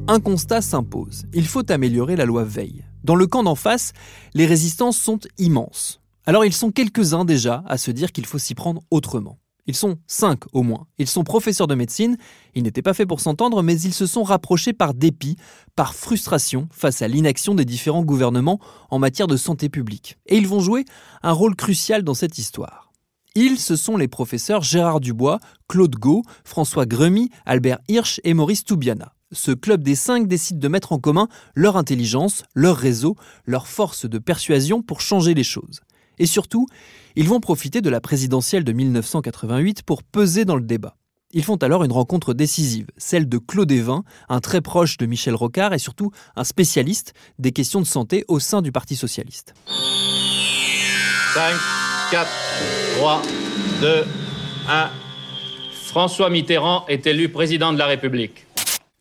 Un 0.10 0.20
constat 0.20 0.60
s'impose. 0.60 1.24
Il 1.34 1.48
faut 1.48 1.72
améliorer 1.72 2.18
la 2.18 2.26
loi 2.26 2.44
Veille. 2.44 2.84
Dans 3.04 3.16
le 3.16 3.28
camp 3.28 3.44
d'en 3.44 3.56
face, 3.56 3.94
les 4.34 4.46
résistances 4.46 4.98
sont 4.98 5.20
immenses. 5.38 6.02
Alors 6.26 6.46
ils 6.46 6.54
sont 6.54 6.72
quelques-uns 6.72 7.26
déjà 7.26 7.64
à 7.68 7.78
se 7.78 7.92
dire 7.92 8.12
qu'il 8.12 8.26
faut 8.26 8.38
s'y 8.38 8.56
prendre 8.56 8.82
autrement. 8.92 9.40
Ils 9.68 9.76
sont 9.76 9.98
cinq 10.08 10.42
au 10.52 10.64
moins. 10.64 10.88
Ils 10.98 11.08
sont 11.08 11.24
professeurs 11.24 11.68
de 11.68 11.76
médecine, 11.76 12.18
ils 12.56 12.64
n'étaient 12.64 12.82
pas 12.82 12.96
faits 12.96 13.08
pour 13.08 13.22
s'entendre, 13.22 13.62
mais 13.62 13.80
ils 13.80 13.94
se 13.94 14.08
sont 14.08 14.24
rapprochés 14.24 14.74
par 14.74 14.94
dépit, 14.94 15.38
par 15.76 15.94
frustration 15.94 16.68
face 16.72 17.02
à 17.02 17.08
l'inaction 17.08 17.56
des 17.56 17.66
différents 17.66 18.04
gouvernements 18.04 18.60
en 18.90 19.00
matière 19.00 19.28
de 19.28 19.38
santé 19.38 19.70
publique. 19.70 20.18
Et 20.26 20.38
ils 20.38 20.48
vont 20.48 20.60
jouer 20.60 20.86
un 21.22 21.34
rôle 21.34 21.56
crucial 21.56 22.04
dans 22.04 22.16
cette 22.16 22.38
histoire. 22.38 22.92
Ils, 23.36 23.60
ce 23.60 23.76
sont 23.76 23.96
les 23.96 24.08
professeurs 24.08 24.64
Gérard 24.64 25.00
Dubois, 25.00 25.40
Claude 25.68 25.96
Gau, 25.96 26.24
François 26.44 26.88
Gremy, 26.88 27.30
Albert 27.46 27.80
Hirsch 27.88 28.20
et 28.24 28.34
Maurice 28.34 28.64
Toubiana 28.64 29.14
ce 29.32 29.52
club 29.52 29.84
des 29.84 29.96
cinq 29.96 30.28
décide 30.28 30.60
de 30.60 30.68
mettre 30.68 30.92
en 30.92 31.00
commun 31.00 31.28
leur 31.56 31.78
intelligence, 31.78 32.44
leur 32.56 32.78
réseau, 32.78 33.16
leur 33.46 33.68
force 33.68 34.06
de 34.06 34.18
persuasion 34.18 34.82
pour 34.82 35.02
changer 35.02 35.34
les 35.34 35.44
choses. 35.44 35.82
Et 36.18 36.26
surtout, 36.26 36.68
ils 37.16 37.28
vont 37.28 37.40
profiter 37.40 37.82
de 37.82 37.90
la 37.90 38.02
présidentielle 38.02 38.64
de 38.64 38.72
1988 38.74 39.84
pour 39.84 40.04
peser 40.04 40.46
dans 40.46 40.56
le 40.56 40.62
débat. 40.62 40.96
Ils 41.32 41.44
font 41.44 41.58
alors 41.58 41.84
une 41.84 41.92
rencontre 41.92 42.34
décisive, 42.34 42.88
celle 42.98 43.30
de 43.30 43.38
Claude 43.38 43.72
Evin, 43.72 44.04
un 44.30 44.40
très 44.40 44.62
proche 44.62 44.98
de 44.98 45.06
Michel 45.06 45.36
Rocard 45.36 45.74
et 45.74 45.80
surtout 45.80 46.12
un 46.36 46.44
spécialiste 46.44 47.14
des 47.38 47.52
questions 47.52 47.82
de 47.82 47.86
santé 47.86 48.26
au 48.28 48.40
sein 48.40 48.64
du 48.64 48.72
Parti 48.72 48.96
socialiste. 48.96 49.54
5, 51.36 51.56
4, 52.12 52.30
3, 52.98 53.22
2, 53.82 54.06
1. 54.70 54.90
François 55.86 56.32
Mitterrand 56.32 56.86
est 56.88 57.06
élu 57.06 57.30
président 57.30 57.74
de 57.74 57.78
la 57.78 57.86
République. 57.86 58.46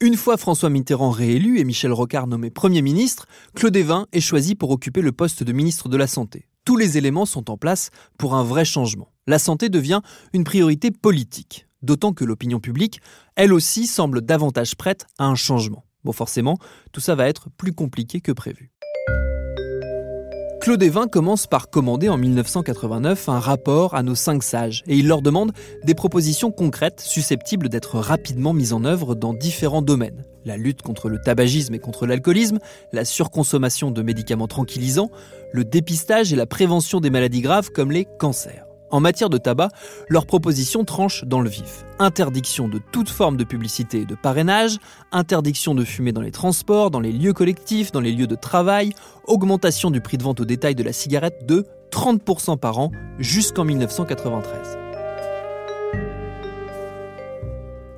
Une 0.00 0.16
fois 0.16 0.36
François 0.36 0.70
Mitterrand 0.70 1.10
réélu 1.10 1.58
et 1.58 1.64
Michel 1.64 1.92
Rocard 1.92 2.28
nommé 2.28 2.50
Premier 2.50 2.82
ministre, 2.82 3.26
Claude 3.56 3.74
Evin 3.74 4.06
est 4.12 4.20
choisi 4.20 4.54
pour 4.54 4.70
occuper 4.70 5.00
le 5.00 5.10
poste 5.10 5.42
de 5.42 5.52
ministre 5.52 5.88
de 5.88 5.96
la 5.96 6.06
Santé. 6.06 6.46
Tous 6.64 6.76
les 6.76 6.98
éléments 6.98 7.26
sont 7.26 7.50
en 7.50 7.56
place 7.56 7.90
pour 8.16 8.36
un 8.36 8.44
vrai 8.44 8.64
changement. 8.64 9.10
La 9.26 9.40
santé 9.40 9.68
devient 9.68 10.00
une 10.32 10.44
priorité 10.44 10.92
politique, 10.92 11.66
d'autant 11.82 12.12
que 12.12 12.24
l'opinion 12.24 12.60
publique, 12.60 13.00
elle 13.34 13.52
aussi, 13.52 13.88
semble 13.88 14.20
davantage 14.20 14.76
prête 14.76 15.04
à 15.18 15.26
un 15.26 15.34
changement. 15.34 15.84
Bon, 16.04 16.12
forcément, 16.12 16.58
tout 16.92 17.00
ça 17.00 17.16
va 17.16 17.26
être 17.26 17.50
plus 17.50 17.72
compliqué 17.72 18.20
que 18.20 18.30
prévu. 18.30 18.70
Claude 20.60 20.82
Evin 20.82 21.06
commence 21.06 21.46
par 21.46 21.70
commander 21.70 22.08
en 22.08 22.18
1989 22.18 23.28
un 23.28 23.38
rapport 23.38 23.94
à 23.94 24.02
nos 24.02 24.16
cinq 24.16 24.42
sages 24.42 24.82
et 24.86 24.96
il 24.96 25.06
leur 25.06 25.22
demande 25.22 25.52
des 25.84 25.94
propositions 25.94 26.50
concrètes 26.50 27.00
susceptibles 27.00 27.68
d'être 27.68 27.98
rapidement 27.98 28.52
mises 28.52 28.72
en 28.72 28.84
œuvre 28.84 29.14
dans 29.14 29.32
différents 29.32 29.82
domaines. 29.82 30.24
La 30.44 30.56
lutte 30.56 30.82
contre 30.82 31.08
le 31.08 31.20
tabagisme 31.20 31.74
et 31.74 31.78
contre 31.78 32.06
l'alcoolisme, 32.06 32.58
la 32.92 33.04
surconsommation 33.04 33.90
de 33.90 34.02
médicaments 34.02 34.48
tranquillisants, 34.48 35.10
le 35.52 35.64
dépistage 35.64 36.32
et 36.32 36.36
la 36.36 36.46
prévention 36.46 37.00
des 37.00 37.10
maladies 37.10 37.40
graves 37.40 37.70
comme 37.70 37.92
les 37.92 38.06
cancers. 38.18 38.67
En 38.90 39.00
matière 39.00 39.28
de 39.28 39.38
tabac, 39.38 39.68
leurs 40.08 40.26
propositions 40.26 40.84
tranchent 40.84 41.24
dans 41.24 41.40
le 41.40 41.50
vif. 41.50 41.84
Interdiction 41.98 42.68
de 42.68 42.80
toute 42.92 43.10
forme 43.10 43.36
de 43.36 43.44
publicité 43.44 44.00
et 44.00 44.04
de 44.06 44.14
parrainage, 44.14 44.78
interdiction 45.12 45.74
de 45.74 45.84
fumer 45.84 46.12
dans 46.12 46.22
les 46.22 46.30
transports, 46.30 46.90
dans 46.90 47.00
les 47.00 47.12
lieux 47.12 47.34
collectifs, 47.34 47.92
dans 47.92 48.00
les 48.00 48.12
lieux 48.12 48.26
de 48.26 48.34
travail, 48.34 48.94
augmentation 49.26 49.90
du 49.90 50.00
prix 50.00 50.16
de 50.16 50.22
vente 50.22 50.40
au 50.40 50.44
détail 50.44 50.74
de 50.74 50.82
la 50.82 50.92
cigarette 50.92 51.46
de 51.46 51.66
30% 51.90 52.58
par 52.58 52.78
an 52.78 52.90
jusqu'en 53.18 53.64
1993. 53.64 54.78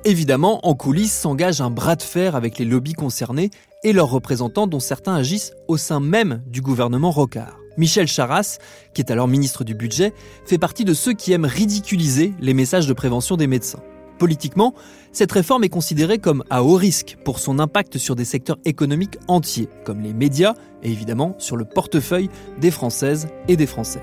Évidemment, 0.03 0.65
en 0.67 0.73
coulisses 0.73 1.13
s'engage 1.13 1.61
un 1.61 1.69
bras 1.69 1.95
de 1.95 2.01
fer 2.01 2.35
avec 2.35 2.57
les 2.57 2.65
lobbies 2.65 2.93
concernés 2.93 3.51
et 3.83 3.93
leurs 3.93 4.09
représentants 4.09 4.67
dont 4.67 4.79
certains 4.79 5.15
agissent 5.15 5.53
au 5.67 5.77
sein 5.77 5.99
même 5.99 6.41
du 6.47 6.61
gouvernement 6.61 7.11
Rocard. 7.11 7.60
Michel 7.77 8.07
Charras, 8.07 8.57
qui 8.93 9.01
est 9.01 9.11
alors 9.11 9.27
ministre 9.27 9.63
du 9.63 9.73
Budget, 9.73 10.13
fait 10.45 10.57
partie 10.57 10.85
de 10.85 10.93
ceux 10.93 11.13
qui 11.13 11.31
aiment 11.31 11.45
ridiculiser 11.45 12.33
les 12.39 12.53
messages 12.53 12.87
de 12.87 12.93
prévention 12.93 13.37
des 13.37 13.47
médecins. 13.47 13.81
Politiquement, 14.19 14.75
cette 15.11 15.31
réforme 15.31 15.63
est 15.63 15.69
considérée 15.69 16.19
comme 16.19 16.43
à 16.49 16.63
haut 16.63 16.75
risque 16.75 17.17
pour 17.25 17.39
son 17.39 17.57
impact 17.57 17.97
sur 17.97 18.15
des 18.15 18.25
secteurs 18.25 18.59
économiques 18.65 19.17
entiers, 19.27 19.67
comme 19.83 20.01
les 20.01 20.13
médias 20.13 20.53
et 20.83 20.91
évidemment 20.91 21.35
sur 21.39 21.57
le 21.57 21.65
portefeuille 21.65 22.29
des 22.59 22.71
Françaises 22.71 23.29
et 23.47 23.55
des 23.55 23.65
Français. 23.65 24.01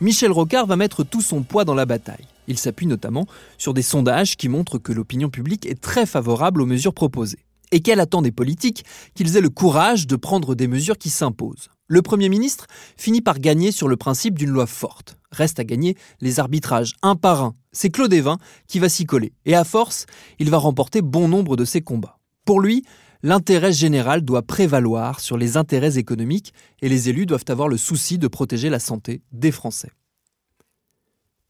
Michel 0.00 0.32
Rocard 0.32 0.66
va 0.66 0.76
mettre 0.76 1.04
tout 1.04 1.20
son 1.20 1.42
poids 1.42 1.64
dans 1.64 1.74
la 1.74 1.84
bataille. 1.84 2.26
Il 2.46 2.58
s'appuie 2.58 2.86
notamment 2.86 3.26
sur 3.58 3.74
des 3.74 3.82
sondages 3.82 4.36
qui 4.36 4.48
montrent 4.48 4.78
que 4.78 4.92
l'opinion 4.92 5.30
publique 5.30 5.66
est 5.66 5.80
très 5.80 6.06
favorable 6.06 6.62
aux 6.62 6.66
mesures 6.66 6.94
proposées. 6.94 7.44
Et 7.72 7.80
qu'elle 7.80 8.00
attend 8.00 8.22
des 8.22 8.32
politiques 8.32 8.84
qu'ils 9.14 9.36
aient 9.36 9.40
le 9.40 9.48
courage 9.48 10.06
de 10.06 10.16
prendre 10.16 10.54
des 10.54 10.66
mesures 10.66 10.98
qui 10.98 11.10
s'imposent. 11.10 11.68
Le 11.86 12.02
Premier 12.02 12.28
ministre 12.28 12.66
finit 12.96 13.20
par 13.20 13.38
gagner 13.38 13.72
sur 13.72 13.88
le 13.88 13.96
principe 13.96 14.38
d'une 14.38 14.50
loi 14.50 14.66
forte. 14.66 15.18
Reste 15.32 15.58
à 15.58 15.64
gagner 15.64 15.96
les 16.20 16.40
arbitrages 16.40 16.94
un 17.02 17.16
par 17.16 17.42
un. 17.42 17.54
C'est 17.72 17.90
Claude 17.90 18.12
Evin 18.12 18.38
qui 18.66 18.78
va 18.78 18.88
s'y 18.88 19.06
coller. 19.06 19.32
Et 19.44 19.54
à 19.54 19.64
force, 19.64 20.06
il 20.38 20.50
va 20.50 20.58
remporter 20.58 21.02
bon 21.02 21.28
nombre 21.28 21.56
de 21.56 21.64
ses 21.64 21.80
combats. 21.80 22.18
Pour 22.44 22.60
lui, 22.60 22.84
l'intérêt 23.22 23.72
général 23.72 24.22
doit 24.22 24.42
prévaloir 24.42 25.20
sur 25.20 25.36
les 25.36 25.56
intérêts 25.56 25.98
économiques 25.98 26.52
et 26.82 26.88
les 26.88 27.08
élus 27.08 27.26
doivent 27.26 27.44
avoir 27.48 27.68
le 27.68 27.76
souci 27.76 28.18
de 28.18 28.28
protéger 28.28 28.70
la 28.70 28.78
santé 28.80 29.22
des 29.32 29.52
Français. 29.52 29.90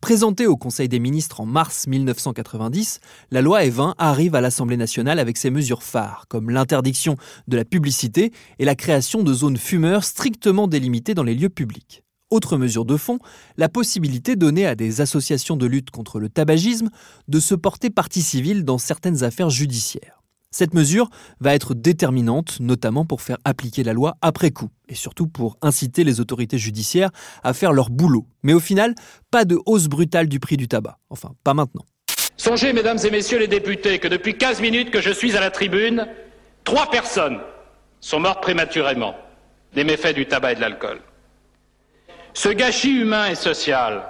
Présentée 0.00 0.47
au 0.47 0.57
Conseil 0.57 0.88
des 0.88 0.99
ministres 0.99 1.40
en 1.40 1.47
mars 1.47 1.87
1990, 1.87 3.00
la 3.30 3.42
loi 3.42 3.64
Evin 3.64 3.95
arrive 3.99 4.35
à 4.35 4.40
l'Assemblée 4.40 4.78
nationale 4.78 5.19
avec 5.19 5.37
ses 5.37 5.50
mesures 5.50 5.83
phares, 5.83 6.25
comme 6.28 6.49
l'interdiction 6.49 7.16
de 7.49 7.57
la 7.59 7.66
publicité 7.66 8.33
et 8.59 8.64
la 8.64 8.75
création 8.75 9.23
de 9.23 9.35
zones 9.35 9.59
fumeurs 9.59 10.04
strictement 10.04 10.69
délimitées 10.69 11.14
dans 11.14 11.23
les 11.23 11.35
lieux 11.35 11.50
publics. 11.50 12.02
Autre 12.30 12.57
mesure 12.57 12.87
de 12.87 12.97
fond, 12.97 13.19
la 13.59 13.69
possibilité 13.69 14.37
donnée 14.37 14.66
à 14.66 14.75
des 14.75 15.02
associations 15.02 15.57
de 15.57 15.66
lutte 15.66 15.90
contre 15.90 16.19
le 16.19 16.30
tabagisme 16.30 16.88
de 17.28 17.38
se 17.38 17.54
porter 17.54 17.90
partie 17.90 18.23
civile 18.23 18.64
dans 18.64 18.78
certaines 18.78 19.23
affaires 19.23 19.50
judiciaires. 19.50 20.19
Cette 20.52 20.75
mesure 20.75 21.11
va 21.38 21.54
être 21.54 21.75
déterminante, 21.75 22.59
notamment 22.59 23.04
pour 23.04 23.23
faire 23.23 23.38
appliquer 23.45 23.85
la 23.85 23.92
loi 23.92 24.16
après 24.21 24.50
coup, 24.50 24.69
et 24.88 24.97
surtout 24.97 25.28
pour 25.28 25.57
inciter 25.62 26.02
les 26.02 26.19
autorités 26.19 26.59
judiciaires 26.59 27.11
à 27.45 27.54
faire 27.54 27.73
leur 27.73 27.88
boulot. 27.88 28.26
Mais 28.42 28.52
au 28.52 28.59
final, 28.59 28.97
pas 29.30 29.45
de 29.45 29.57
hausse 29.64 29.87
brutale 29.87 30.26
du 30.26 30.40
prix 30.40 30.57
du 30.57 30.66
tabac. 30.66 30.99
Enfin, 31.09 31.30
pas 31.45 31.54
maintenant. 31.54 31.85
Songez, 32.37 32.73
mesdames 32.73 32.99
et 33.04 33.11
messieurs 33.12 33.38
les 33.38 33.47
députés, 33.47 34.00
que 34.00 34.09
depuis 34.09 34.37
15 34.37 34.61
minutes 34.61 34.90
que 34.90 35.00
je 35.00 35.12
suis 35.12 35.37
à 35.37 35.40
la 35.40 35.52
tribune, 35.52 36.09
trois 36.64 36.90
personnes 36.90 37.38
sont 38.00 38.19
mortes 38.19 38.42
prématurément 38.42 39.14
des 39.73 39.85
méfaits 39.85 40.16
du 40.16 40.26
tabac 40.26 40.52
et 40.52 40.54
de 40.57 40.62
l'alcool. 40.62 40.99
Ce 42.35 42.49
gâchis 42.49 42.97
humain 42.97 43.28
et 43.28 43.37
social, 43.37 44.02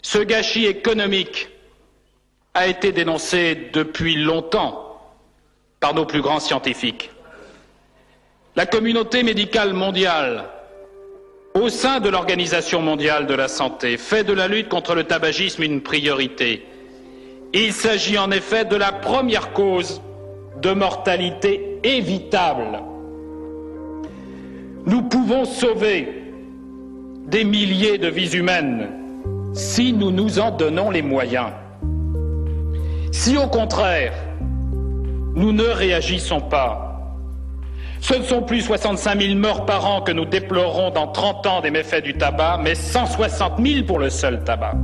ce 0.00 0.18
gâchis 0.18 0.66
économique 0.66 1.48
a 2.54 2.68
été 2.68 2.92
dénoncé 2.92 3.70
depuis 3.72 4.14
longtemps 4.14 4.85
par 5.80 5.94
nos 5.94 6.04
plus 6.04 6.22
grands 6.22 6.40
scientifiques. 6.40 7.10
La 8.54 8.66
communauté 8.66 9.22
médicale 9.22 9.74
mondiale, 9.74 10.44
au 11.54 11.68
sein 11.68 12.00
de 12.00 12.08
l'Organisation 12.08 12.80
mondiale 12.80 13.26
de 13.26 13.34
la 13.34 13.48
santé, 13.48 13.96
fait 13.96 14.24
de 14.24 14.32
la 14.32 14.48
lutte 14.48 14.68
contre 14.68 14.94
le 14.94 15.04
tabagisme 15.04 15.62
une 15.62 15.82
priorité. 15.82 16.64
Il 17.52 17.72
s'agit 17.72 18.18
en 18.18 18.30
effet 18.30 18.64
de 18.64 18.76
la 18.76 18.92
première 18.92 19.52
cause 19.52 20.00
de 20.60 20.72
mortalité 20.72 21.78
évitable. 21.82 22.80
Nous 24.86 25.02
pouvons 25.02 25.44
sauver 25.44 26.08
des 27.26 27.44
milliers 27.44 27.98
de 27.98 28.08
vies 28.08 28.36
humaines 28.36 28.88
si 29.52 29.92
nous 29.92 30.10
nous 30.10 30.38
en 30.38 30.50
donnons 30.50 30.90
les 30.90 31.02
moyens. 31.02 31.50
Si 33.12 33.36
au 33.36 33.46
contraire, 33.46 34.12
nous 35.36 35.52
ne 35.52 35.64
réagissons 35.64 36.40
pas. 36.40 36.82
Ce 38.00 38.14
ne 38.14 38.22
sont 38.22 38.42
plus 38.42 38.62
65 38.62 39.20
000 39.20 39.34
morts 39.38 39.66
par 39.66 39.86
an 39.86 40.00
que 40.00 40.12
nous 40.12 40.24
déplorons 40.24 40.90
dans 40.90 41.08
30 41.08 41.46
ans 41.46 41.60
des 41.60 41.70
méfaits 41.70 42.02
du 42.02 42.14
tabac, 42.14 42.60
mais 42.62 42.74
160 42.74 43.60
000 43.64 43.84
pour 43.86 43.98
le 43.98 44.10
seul 44.10 44.42
tabac. 44.44 44.74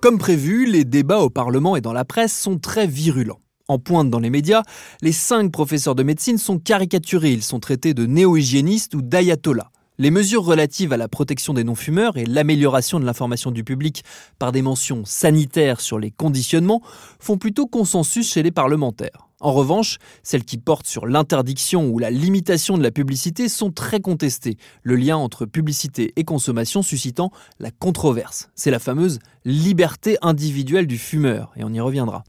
Comme 0.00 0.18
prévu, 0.18 0.66
les 0.66 0.84
débats 0.84 1.20
au 1.20 1.30
Parlement 1.30 1.76
et 1.76 1.80
dans 1.80 1.94
la 1.94 2.04
presse 2.04 2.38
sont 2.38 2.58
très 2.58 2.86
virulents. 2.86 3.40
En 3.68 3.78
pointe 3.78 4.10
dans 4.10 4.18
les 4.18 4.28
médias, 4.28 4.62
les 5.00 5.12
cinq 5.12 5.50
professeurs 5.50 5.94
de 5.94 6.02
médecine 6.02 6.36
sont 6.36 6.58
caricaturés, 6.58 7.32
ils 7.32 7.42
sont 7.42 7.58
traités 7.58 7.94
de 7.94 8.04
néo-hygiénistes 8.04 8.94
ou 8.94 9.00
d'ayatollahs. 9.00 9.70
Les 9.96 10.10
mesures 10.10 10.44
relatives 10.44 10.92
à 10.92 10.96
la 10.96 11.06
protection 11.06 11.54
des 11.54 11.62
non-fumeurs 11.62 12.16
et 12.16 12.24
l'amélioration 12.24 12.98
de 12.98 13.04
l'information 13.04 13.52
du 13.52 13.62
public 13.62 14.02
par 14.40 14.50
des 14.50 14.60
mentions 14.60 15.04
sanitaires 15.04 15.80
sur 15.80 16.00
les 16.00 16.10
conditionnements 16.10 16.82
font 17.20 17.38
plutôt 17.38 17.68
consensus 17.68 18.32
chez 18.32 18.42
les 18.42 18.50
parlementaires. 18.50 19.28
En 19.38 19.52
revanche, 19.52 19.98
celles 20.24 20.42
qui 20.42 20.58
portent 20.58 20.88
sur 20.88 21.06
l'interdiction 21.06 21.88
ou 21.90 22.00
la 22.00 22.10
limitation 22.10 22.76
de 22.76 22.82
la 22.82 22.90
publicité 22.90 23.48
sont 23.48 23.70
très 23.70 24.00
contestées, 24.00 24.56
le 24.82 24.96
lien 24.96 25.16
entre 25.16 25.46
publicité 25.46 26.12
et 26.16 26.24
consommation 26.24 26.82
suscitant 26.82 27.30
la 27.60 27.70
controverse. 27.70 28.48
C'est 28.56 28.72
la 28.72 28.80
fameuse 28.80 29.20
liberté 29.44 30.16
individuelle 30.22 30.88
du 30.88 30.98
fumeur, 30.98 31.52
et 31.56 31.62
on 31.62 31.72
y 31.72 31.78
reviendra. 31.78 32.24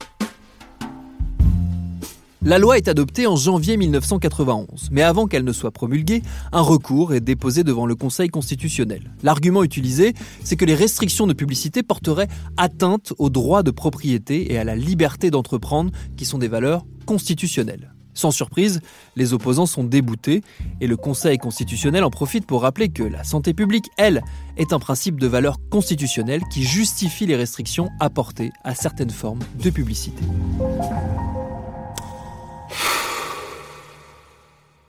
La 2.42 2.58
loi 2.58 2.76
est 2.76 2.86
adoptée 2.86 3.26
en 3.26 3.34
janvier 3.34 3.76
1991, 3.76 4.90
mais 4.92 5.02
avant 5.02 5.26
qu'elle 5.26 5.44
ne 5.44 5.52
soit 5.52 5.70
promulguée, 5.70 6.22
un 6.52 6.60
recours 6.60 7.14
est 7.14 7.20
déposé 7.20 7.64
devant 7.64 7.86
le 7.86 7.94
Conseil 7.94 8.28
constitutionnel. 8.28 9.14
L'argument 9.22 9.64
utilisé, 9.64 10.12
c'est 10.44 10.56
que 10.56 10.66
les 10.66 10.74
restrictions 10.74 11.26
de 11.26 11.32
publicité 11.32 11.82
porteraient 11.82 12.28
atteinte 12.56 13.14
aux 13.18 13.30
droits 13.30 13.62
de 13.62 13.70
propriété 13.70 14.52
et 14.52 14.58
à 14.58 14.64
la 14.64 14.76
liberté 14.76 15.30
d'entreprendre, 15.30 15.90
qui 16.16 16.24
sont 16.24 16.38
des 16.38 16.48
valeurs 16.48 16.84
constitutionnelles. 17.06 17.92
Sans 18.12 18.30
surprise, 18.30 18.80
les 19.14 19.34
opposants 19.34 19.66
sont 19.66 19.84
déboutés 19.84 20.42
et 20.80 20.86
le 20.86 20.96
Conseil 20.96 21.36
constitutionnel 21.36 22.02
en 22.02 22.10
profite 22.10 22.46
pour 22.46 22.62
rappeler 22.62 22.88
que 22.88 23.02
la 23.02 23.24
santé 23.24 23.52
publique, 23.54 23.86
elle, 23.98 24.22
est 24.56 24.72
un 24.72 24.78
principe 24.78 25.20
de 25.20 25.26
valeur 25.26 25.58
constitutionnelle 25.70 26.42
qui 26.50 26.62
justifie 26.62 27.26
les 27.26 27.36
restrictions 27.36 27.90
apportées 28.00 28.52
à 28.64 28.74
certaines 28.74 29.10
formes 29.10 29.40
de 29.62 29.68
publicité. 29.68 30.22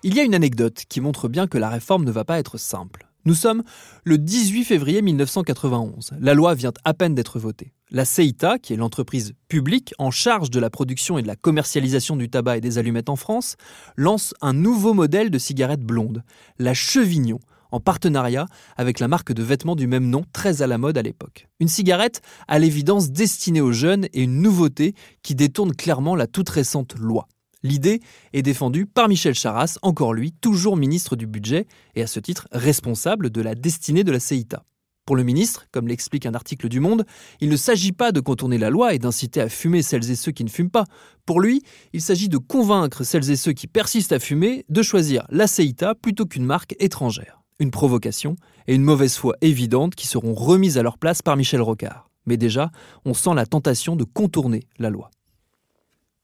Il 0.08 0.16
y 0.16 0.22
a 0.22 0.24
une 0.24 0.36
anecdote 0.36 0.84
qui 0.88 1.02
montre 1.02 1.28
bien 1.28 1.48
que 1.48 1.58
la 1.58 1.68
réforme 1.68 2.06
ne 2.06 2.12
va 2.12 2.24
pas 2.24 2.40
être 2.40 2.58
simple. 2.58 3.10
Nous 3.26 3.34
sommes 3.34 3.64
le 4.06 4.18
18 4.18 4.64
février 4.64 5.02
1991. 5.02 6.12
La 6.22 6.34
loi 6.34 6.56
vient 6.56 6.72
à 6.86 6.94
peine 6.94 7.14
d'être 7.14 7.40
votée. 7.40 7.74
La 7.92 8.06
CEITA, 8.06 8.58
qui 8.58 8.72
est 8.72 8.78
l'entreprise 8.78 9.34
publique 9.50 9.94
en 10.00 10.10
charge 10.10 10.50
de 10.50 10.62
la 10.62 10.70
production 10.70 11.18
et 11.18 11.24
de 11.24 11.28
la 11.28 11.36
commercialisation 11.36 12.16
du 12.16 12.30
tabac 12.30 12.56
et 12.56 12.62
des 12.62 12.78
allumettes 12.78 13.10
en 13.10 13.18
France, 13.18 13.58
lance 13.98 14.34
un 14.40 14.54
nouveau 14.54 14.94
modèle 14.94 15.30
de 15.30 15.38
cigarette 15.38 15.82
blonde, 15.82 16.24
la 16.58 16.74
Chevignon, 16.74 17.40
en 17.72 17.82
partenariat 17.82 18.46
avec 18.78 19.02
la 19.02 19.10
marque 19.10 19.34
de 19.34 19.44
vêtements 19.44 19.76
du 19.76 19.88
même 19.88 20.10
nom, 20.10 20.24
très 20.32 20.62
à 20.62 20.68
la 20.68 20.78
mode 20.78 20.98
à 20.98 21.02
l'époque. 21.02 21.50
Une 21.60 21.68
cigarette 21.68 22.22
à 22.48 22.60
l'évidence 22.60 23.12
destinée 23.12 23.60
aux 23.60 23.74
jeunes 23.74 24.06
et 24.14 24.24
une 24.24 24.42
nouveauté 24.42 24.96
qui 25.22 25.36
détourne 25.36 25.76
clairement 25.76 26.16
la 26.16 26.28
toute 26.28 26.48
récente 26.48 26.96
loi. 26.98 27.28
L'idée 27.64 28.02
est 28.34 28.44
défendue 28.44 28.86
par 28.86 29.10
Michel 29.10 29.34
Charras, 29.34 29.78
encore 29.82 30.14
lui, 30.14 30.32
toujours 30.32 30.78
ministre 30.78 31.16
du 31.16 31.28
Budget 31.28 31.68
et 31.96 32.04
à 32.04 32.08
ce 32.08 32.20
titre 32.20 32.48
responsable 32.52 33.30
de 33.30 33.42
la 33.42 33.56
destinée 33.56 34.04
de 34.04 34.12
la 34.12 34.20
CEITA. 34.20 34.64
Pour 35.08 35.16
le 35.16 35.24
ministre, 35.24 35.68
comme 35.72 35.88
l'explique 35.88 36.26
un 36.26 36.34
article 36.34 36.68
du 36.68 36.82
Monde, 36.82 37.06
il 37.40 37.48
ne 37.48 37.56
s'agit 37.56 37.94
pas 37.94 38.12
de 38.12 38.20
contourner 38.20 38.58
la 38.58 38.70
loi 38.70 38.94
et 38.94 39.00
d'inciter 39.00 39.40
à 39.40 39.48
fumer 39.48 39.82
celles 39.82 40.12
et 40.12 40.16
ceux 40.16 40.34
qui 40.34 40.44
ne 40.44 40.50
fument 40.50 40.70
pas. 40.70 40.84
Pour 41.26 41.40
lui, 41.40 41.64
il 41.94 42.02
s'agit 42.02 42.28
de 42.28 42.38
convaincre 42.38 43.06
celles 43.06 43.32
et 43.32 43.38
ceux 43.38 43.54
qui 43.54 43.68
persistent 43.68 44.12
à 44.12 44.20
fumer 44.20 44.66
de 44.68 44.82
choisir 44.82 45.26
la 45.30 45.48
CEITA 45.48 45.96
plutôt 45.96 46.26
qu'une 46.26 46.44
marque 46.44 46.76
étrangère. 46.80 47.42
Une 47.60 47.72
provocation 47.72 48.36
et 48.68 48.76
une 48.76 48.84
mauvaise 48.84 49.16
foi 49.16 49.36
évidente 49.40 49.96
qui 49.96 50.08
seront 50.08 50.34
remises 50.34 50.78
à 50.78 50.84
leur 50.84 50.98
place 50.98 51.22
par 51.22 51.38
Michel 51.38 51.62
Rocard. 51.62 52.10
Mais 52.26 52.36
déjà, 52.36 52.70
on 53.06 53.14
sent 53.14 53.34
la 53.34 53.46
tentation 53.46 53.96
de 53.96 54.04
contourner 54.04 54.68
la 54.78 54.90
loi. 54.90 55.10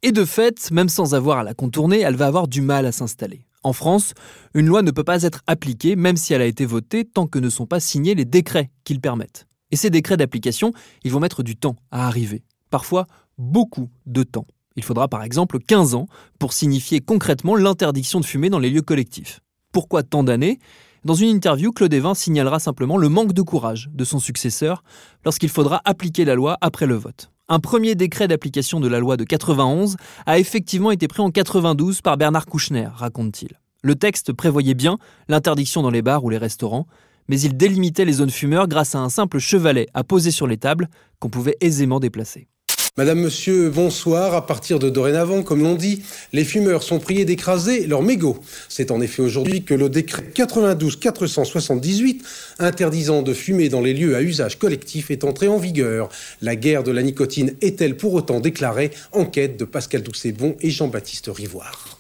Et 0.05 0.11
de 0.11 0.25
fait, 0.25 0.69
même 0.71 0.89
sans 0.89 1.15
avoir 1.15 1.37
à 1.37 1.43
la 1.43 1.53
contourner, 1.53 2.01
elle 2.01 2.17
va 2.17 2.27
avoir 2.27 2.49
du 2.49 2.61
mal 2.61 2.85
à 2.85 2.91
s'installer. 2.91 3.47
En 3.63 3.71
France, 3.71 4.13
une 4.53 4.65
loi 4.65 4.81
ne 4.81 4.91
peut 4.91 5.05
pas 5.05 5.23
être 5.23 5.39
appliquée 5.47 5.95
même 5.95 6.17
si 6.17 6.33
elle 6.33 6.41
a 6.41 6.45
été 6.45 6.65
votée 6.65 7.05
tant 7.05 7.25
que 7.25 7.39
ne 7.39 7.47
sont 7.47 7.65
pas 7.65 7.79
signés 7.79 8.13
les 8.13 8.25
décrets 8.25 8.69
qui 8.83 8.93
le 8.93 8.99
permettent. 8.99 9.47
Et 9.71 9.77
ces 9.77 9.89
décrets 9.89 10.17
d'application, 10.17 10.73
ils 11.05 11.11
vont 11.11 11.21
mettre 11.21 11.41
du 11.41 11.55
temps 11.55 11.77
à 11.89 12.05
arriver. 12.05 12.43
Parfois, 12.69 13.07
beaucoup 13.37 13.89
de 14.05 14.23
temps. 14.23 14.45
Il 14.75 14.83
faudra 14.83 15.07
par 15.07 15.23
exemple 15.23 15.57
15 15.59 15.95
ans 15.95 16.07
pour 16.37 16.51
signifier 16.51 16.99
concrètement 16.99 17.55
l'interdiction 17.55 18.19
de 18.19 18.25
fumer 18.25 18.49
dans 18.49 18.59
les 18.59 18.69
lieux 18.69 18.81
collectifs. 18.81 19.39
Pourquoi 19.71 20.03
tant 20.03 20.25
d'années? 20.25 20.59
Dans 21.05 21.15
une 21.15 21.29
interview, 21.29 21.71
Claude 21.71 21.93
Evin 21.93 22.13
signalera 22.13 22.59
simplement 22.59 22.97
le 22.97 23.07
manque 23.07 23.31
de 23.31 23.41
courage 23.41 23.89
de 23.93 24.03
son 24.03 24.19
successeur 24.19 24.83
lorsqu'il 25.23 25.49
faudra 25.49 25.81
appliquer 25.85 26.25
la 26.25 26.35
loi 26.35 26.57
après 26.59 26.87
le 26.87 26.95
vote. 26.95 27.32
Un 27.49 27.59
premier 27.59 27.95
décret 27.95 28.29
d'application 28.29 28.79
de 28.79 28.87
la 28.87 28.99
loi 28.99 29.17
de 29.17 29.25
91 29.25 29.97
a 30.25 30.39
effectivement 30.39 30.91
été 30.91 31.09
pris 31.09 31.21
en 31.21 31.29
92 31.29 32.01
par 32.01 32.15
Bernard 32.15 32.45
Kouchner, 32.45 32.87
raconte-t-il. 32.93 33.59
Le 33.81 33.95
texte 33.95 34.31
prévoyait 34.31 34.75
bien 34.75 34.97
l'interdiction 35.27 35.81
dans 35.81 35.89
les 35.89 36.01
bars 36.01 36.23
ou 36.23 36.29
les 36.29 36.37
restaurants, 36.37 36.87
mais 37.27 37.41
il 37.41 37.57
délimitait 37.57 38.05
les 38.05 38.13
zones 38.13 38.29
fumeurs 38.29 38.69
grâce 38.69 38.95
à 38.95 38.99
un 38.99 39.09
simple 39.09 39.39
chevalet 39.39 39.87
à 39.93 40.05
poser 40.05 40.31
sur 40.31 40.47
les 40.47 40.57
tables 40.57 40.87
qu'on 41.19 41.29
pouvait 41.29 41.57
aisément 41.59 41.99
déplacer. 41.99 42.47
Madame, 42.95 43.21
monsieur, 43.21 43.71
bonsoir. 43.71 44.35
À 44.35 44.45
partir 44.45 44.77
de 44.77 44.87
dorénavant, 44.87 45.41
comme 45.41 45.63
l'on 45.63 45.73
dit, 45.73 46.03
les 46.31 46.45
fumeurs 46.45 46.83
sont 46.83 46.99
priés 46.99 47.25
d'écraser 47.25 47.87
leurs 47.87 48.03
mégots. 48.03 48.37
C'est 48.69 48.91
en 48.91 49.01
effet 49.01 49.23
aujourd'hui 49.23 49.63
que 49.63 49.73
le 49.73 49.89
décret 49.89 50.21
92-478 50.35 52.21
interdisant 52.59 53.23
de 53.23 53.33
fumer 53.33 53.69
dans 53.69 53.81
les 53.81 53.95
lieux 53.95 54.15
à 54.15 54.21
usage 54.21 54.59
collectif 54.59 55.09
est 55.09 55.23
entré 55.23 55.47
en 55.47 55.57
vigueur. 55.57 56.09
La 56.43 56.55
guerre 56.55 56.83
de 56.83 56.91
la 56.91 57.01
nicotine 57.01 57.55
est-elle 57.61 57.97
pour 57.97 58.13
autant 58.13 58.39
déclarée? 58.39 58.91
Enquête 59.11 59.57
de 59.57 59.65
Pascal 59.65 60.03
Doucet-Bon 60.03 60.55
et 60.61 60.69
Jean-Baptiste 60.69 61.31
Rivoire. 61.33 61.97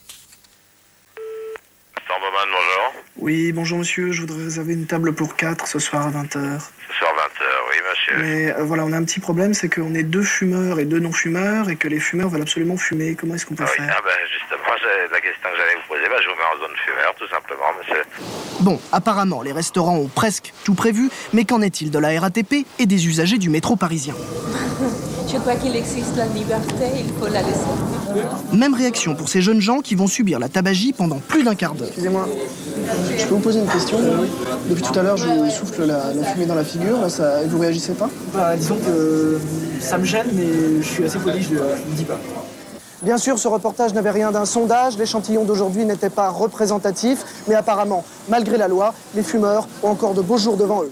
bonjour. 2.51 2.93
Oui, 3.23 3.53
bonjour 3.53 3.77
monsieur, 3.79 4.11
je 4.11 4.19
voudrais 4.19 4.43
réserver 4.43 4.73
une 4.73 4.85
table 4.85 5.13
pour 5.13 5.37
4 5.37 5.65
ce 5.65 5.79
soir 5.79 6.05
à 6.07 6.09
20h. 6.11 6.25
Ce 6.33 6.97
soir 6.99 7.13
20h, 7.15 7.45
oui 7.69 7.77
monsieur. 7.89 8.17
Mais 8.21 8.51
euh, 8.51 8.63
voilà, 8.65 8.83
on 8.83 8.91
a 8.91 8.97
un 8.97 9.03
petit 9.05 9.21
problème, 9.21 9.53
c'est 9.53 9.69
qu'on 9.73 9.95
est 9.95 10.03
deux 10.03 10.23
fumeurs 10.23 10.77
et 10.81 10.83
deux 10.83 10.99
non-fumeurs 10.99 11.69
et 11.69 11.77
que 11.77 11.87
les 11.87 12.01
fumeurs 12.01 12.27
veulent 12.27 12.41
absolument 12.41 12.75
fumer. 12.75 13.15
Comment 13.15 13.35
est-ce 13.35 13.45
qu'on 13.45 13.55
peut 13.55 13.63
Ah 13.65 13.71
oui, 13.79 13.85
faire? 13.85 13.95
ah 13.97 14.01
ben 14.03 14.11
justement, 14.29 14.75
j'ai- 14.77 15.13
la 15.13 15.21
question 15.21 15.49
que 15.49 15.55
j'allais 15.57 15.75
vous 15.75 15.87
poser, 15.87 16.03
ben, 16.09 16.17
je 16.21 16.27
vous 16.27 16.35
mets 16.35 16.49
en 16.53 16.67
zone 16.67 16.75
fumeur, 16.85 17.15
tout 17.17 17.27
simplement, 17.29 17.63
monsieur. 17.79 18.03
Bon, 18.59 18.81
apparemment, 18.91 19.41
les 19.41 19.53
restaurants 19.53 19.95
ont 19.95 20.09
presque 20.13 20.51
tout 20.65 20.75
prévu, 20.75 21.09
mais 21.31 21.45
qu'en 21.45 21.61
est-il 21.61 21.91
de 21.91 21.99
la 21.99 22.19
RATP 22.19 22.65
et 22.79 22.85
des 22.85 23.07
usagers 23.07 23.37
du 23.37 23.49
métro 23.49 23.77
parisien? 23.77 24.15
Je 25.31 25.37
crois 25.39 25.55
qu'il 25.55 25.75
existe 25.75 26.15
la 26.17 26.27
liberté, 26.27 26.85
il 26.97 27.11
faut 27.17 27.25
la 27.31 27.41
laisser. 27.41 28.53
Même 28.55 28.75
réaction 28.75 29.15
pour 29.15 29.29
ces 29.29 29.41
jeunes 29.41 29.61
gens 29.61 29.79
qui 29.79 29.95
vont 29.95 30.05
subir 30.05 30.37
la 30.37 30.47
tabagie 30.47 30.93
pendant 30.93 31.17
plus 31.19 31.43
d'un 31.43 31.55
quart 31.55 31.73
d'heure. 31.73 31.87
Excusez-moi, 31.87 32.27
je 33.17 33.25
peux 33.25 33.35
vous 33.35 33.41
poser 33.41 33.59
une 33.59 33.67
question? 33.67 33.97
Depuis 34.69 34.83
tout 34.83 34.97
à 34.97 35.03
l'heure, 35.03 35.17
je 35.17 35.27
vous 35.27 35.49
souffle 35.49 35.85
la, 35.85 36.13
la 36.13 36.23
fumée 36.23 36.45
dans 36.45 36.55
la 36.55 36.63
figure, 36.63 36.99
là, 36.99 37.09
ça, 37.09 37.43
vous 37.47 37.59
réagissez 37.59 37.93
pas? 37.93 38.09
Bah, 38.33 38.55
disons 38.55 38.77
que 38.77 39.39
ça 39.79 39.97
me 39.97 40.05
gêne, 40.05 40.27
mais 40.33 40.81
je 40.81 40.87
suis 40.87 41.05
assez 41.05 41.19
poli, 41.19 41.41
je 41.41 41.53
ne 41.53 41.59
le 41.59 41.95
dis 41.95 42.05
pas. 42.05 42.19
Bien 43.01 43.17
sûr, 43.17 43.37
ce 43.37 43.49
reportage 43.49 43.93
n'avait 43.93 44.11
rien 44.11 44.31
d'un 44.31 44.45
sondage, 44.45 44.97
l'échantillon 44.97 45.43
d'aujourd'hui 45.43 45.83
n'était 45.83 46.09
pas 46.09 46.29
représentatif, 46.29 47.19
mais 47.49 47.55
apparemment, 47.55 48.05
malgré 48.29 48.57
la 48.57 48.69
loi, 48.69 48.93
les 49.13 49.23
fumeurs 49.23 49.67
ont 49.83 49.89
encore 49.89 50.13
de 50.13 50.21
beaux 50.21 50.37
jours 50.37 50.55
devant 50.55 50.83
eux. 50.83 50.91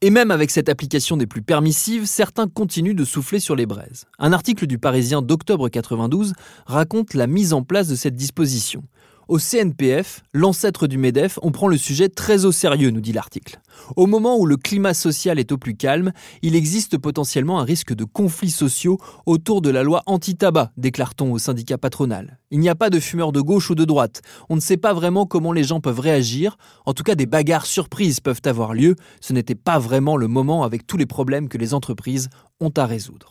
Et 0.00 0.10
même 0.10 0.30
avec 0.30 0.50
cette 0.50 0.68
application 0.68 1.16
des 1.16 1.26
plus 1.26 1.40
permissives, 1.40 2.06
certains 2.06 2.46
continuent 2.46 2.94
de 2.94 3.04
souffler 3.04 3.40
sur 3.40 3.56
les 3.56 3.64
braises. 3.64 4.04
Un 4.18 4.32
article 4.32 4.66
du 4.66 4.78
Parisien 4.78 5.22
d'octobre 5.22 5.68
92 5.68 6.34
raconte 6.66 7.14
la 7.14 7.26
mise 7.26 7.52
en 7.54 7.62
place 7.62 7.88
de 7.88 7.94
cette 7.94 8.14
disposition. 8.14 8.82
Au 9.26 9.38
CNPF, 9.38 10.22
l'ancêtre 10.34 10.86
du 10.86 10.98
MEDEF, 10.98 11.38
on 11.42 11.50
prend 11.50 11.66
le 11.66 11.78
sujet 11.78 12.10
très 12.10 12.44
au 12.44 12.52
sérieux, 12.52 12.90
nous 12.90 13.00
dit 13.00 13.12
l'article. 13.12 13.58
Au 13.96 14.06
moment 14.06 14.36
où 14.38 14.44
le 14.44 14.58
climat 14.58 14.92
social 14.92 15.38
est 15.38 15.50
au 15.50 15.56
plus 15.56 15.74
calme, 15.74 16.12
il 16.42 16.54
existe 16.54 16.98
potentiellement 16.98 17.58
un 17.58 17.64
risque 17.64 17.94
de 17.94 18.04
conflits 18.04 18.50
sociaux 18.50 18.98
autour 19.24 19.62
de 19.62 19.70
la 19.70 19.82
loi 19.82 20.02
anti-tabac, 20.04 20.72
déclare-t-on 20.76 21.32
au 21.32 21.38
syndicat 21.38 21.78
patronal. 21.78 22.38
Il 22.50 22.60
n'y 22.60 22.68
a 22.68 22.74
pas 22.74 22.90
de 22.90 23.00
fumeurs 23.00 23.32
de 23.32 23.40
gauche 23.40 23.70
ou 23.70 23.74
de 23.74 23.86
droite. 23.86 24.20
On 24.50 24.56
ne 24.56 24.60
sait 24.60 24.76
pas 24.76 24.92
vraiment 24.92 25.24
comment 25.24 25.52
les 25.52 25.64
gens 25.64 25.80
peuvent 25.80 26.00
réagir. 26.00 26.58
En 26.84 26.92
tout 26.92 27.02
cas, 27.02 27.14
des 27.14 27.26
bagarres 27.26 27.66
surprises 27.66 28.20
peuvent 28.20 28.42
avoir 28.44 28.74
lieu. 28.74 28.94
Ce 29.22 29.32
n'était 29.32 29.54
pas 29.54 29.78
vraiment 29.78 30.18
le 30.18 30.28
moment 30.28 30.64
avec 30.64 30.86
tous 30.86 30.98
les 30.98 31.06
problèmes 31.06 31.48
que 31.48 31.58
les 31.58 31.72
entreprises 31.72 32.28
ont 32.60 32.72
à 32.76 32.84
résoudre. 32.84 33.28